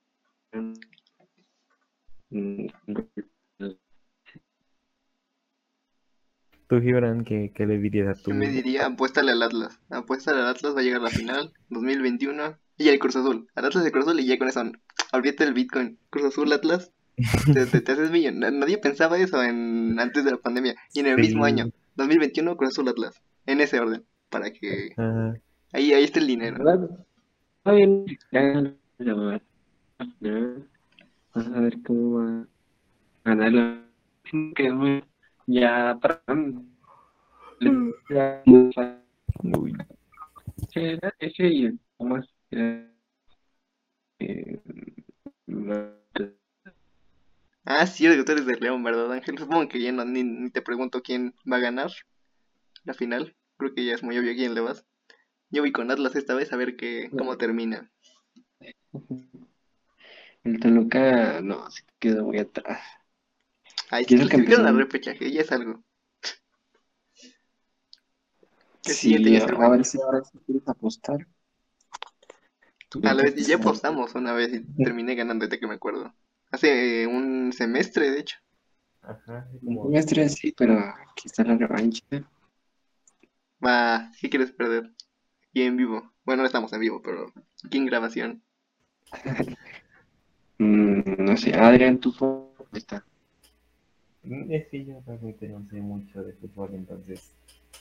[6.68, 8.32] Tú, Gibran, ¿qué, qué le dirías a tu...
[8.32, 9.80] Yo me diría, apuéstale al Atlas.
[9.90, 12.58] Apuéstale al Atlas, va a llegar a la final 2021.
[12.78, 13.48] Y el Cruz Azul.
[13.56, 14.64] Al Atlas y Cruz Azul y ya con eso.
[15.12, 16.00] Olvídate del Bitcoin.
[16.10, 16.92] Cruz Azul, Atlas.
[17.54, 18.40] Te, te- te haces millón.
[18.40, 20.74] Nadie pensaba eso en, antes de la pandemia.
[20.94, 21.22] Y en el Sí.
[21.22, 23.22] mismo año, 2021, Cruz Azul, Atlas.
[23.46, 24.04] En ese orden.
[24.30, 24.94] Para que...
[24.98, 25.34] Ah,
[25.74, 26.64] Ahí, ahí está el dinero.
[27.66, 27.72] A
[31.62, 32.46] ver cómo va
[33.24, 33.84] a ganar
[34.56, 35.04] que
[35.48, 36.22] ya para
[38.10, 38.44] ya-
[39.44, 39.74] uy,
[40.76, 42.90] era ese y el más eh,
[45.48, 45.94] la-
[47.66, 49.38] Ah, sí, tú eres de León, ¿verdad, Ángel?
[49.38, 51.92] Supongo que ya no, ni, ni te pregunto quién va a ganar
[52.84, 53.34] la final.
[53.58, 54.86] Creo que ya es muy obvio quién le vas.
[55.54, 57.92] Yo voy con Atlas esta vez a ver qué, cómo termina.
[60.44, 62.82] el Toluca no se quedó muy atrás
[63.92, 65.84] Ahí ¿Quién sí es el clasificaron repechaje, ya es algo.
[68.82, 71.28] Sí, siguiente ya está a ver si ahora sí quieres apostar
[73.04, 76.12] A la vez, ya apostamos una vez y terminé ganando, de que me acuerdo.
[76.50, 78.38] Hace un semestre, de hecho.
[79.04, 82.04] ajá, Un semestre sí, pero aquí está la revancha.
[83.64, 84.92] Va, ¿qué quieres perder?
[85.54, 86.12] Y en vivo.
[86.26, 87.32] Bueno, no estamos en vivo, pero
[87.64, 88.42] aquí en grabación.
[90.58, 92.14] Mm, no sé, Adrián, tú
[92.74, 93.06] está.
[94.24, 97.32] Mm, Es que yo realmente no sé mucho de fútbol, entonces...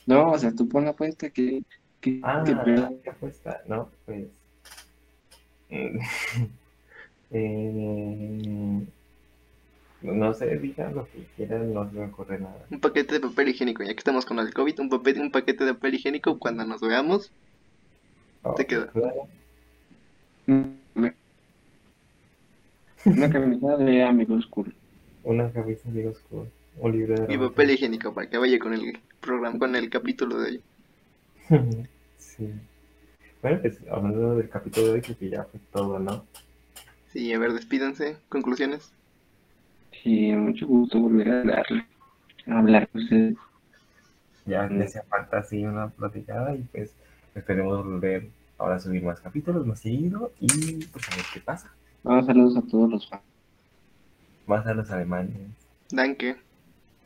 [0.05, 1.63] No, o sea, tú pon la apuesta que,
[2.01, 2.91] que, Ah, que pierda.
[3.03, 3.61] ¿qué apuesta?
[3.67, 4.27] No, pues...
[5.69, 5.99] mm,
[7.31, 8.85] eh,
[10.01, 12.65] no sé, digan lo que quieran, no se me ocurre nada.
[12.69, 15.63] Un paquete de papel higiénico, ya que estamos con el COVID, un, papel, un paquete
[15.63, 17.31] de papel higiénico cuando nos veamos.
[18.43, 18.87] Oh, Te queda.
[18.91, 19.27] claro.
[23.05, 24.73] Una camisa de amigos cool.
[25.23, 28.99] Una camisa de oscuro, un libro de Y papel higiénico para que vaya con el
[29.19, 30.61] programa, con el capítulo de hoy.
[32.17, 32.49] Sí.
[33.41, 36.25] Bueno, pues hablando del capítulo de hoy, creo que ya fue todo, ¿no?
[37.13, 38.17] Sí, a ver, despídanse.
[38.29, 38.91] Conclusiones.
[40.03, 41.85] Sí, mucho gusto volver a darle,
[42.47, 43.35] a hablar con ustedes.
[44.45, 44.77] Ya Mm.
[44.77, 46.91] le hacía falta así una platicada y pues
[47.35, 51.73] esperemos volver ahora a subir más capítulos más seguido y pues a ver qué pasa.
[52.03, 53.23] Vamos, saludos a todos los fans.
[54.45, 55.35] Más a los alemanes.
[55.89, 56.35] Danke.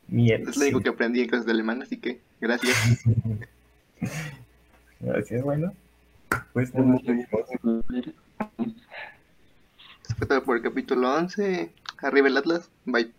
[0.07, 0.47] Miel.
[0.47, 2.75] Es lo único que aprendí en clases de alemán, así que gracias.
[4.99, 5.73] Es bueno.
[6.53, 7.01] Pues nos
[10.17, 11.71] fue todo por el capítulo 11.
[11.99, 12.69] Arriba el Atlas.
[12.85, 13.11] Bye.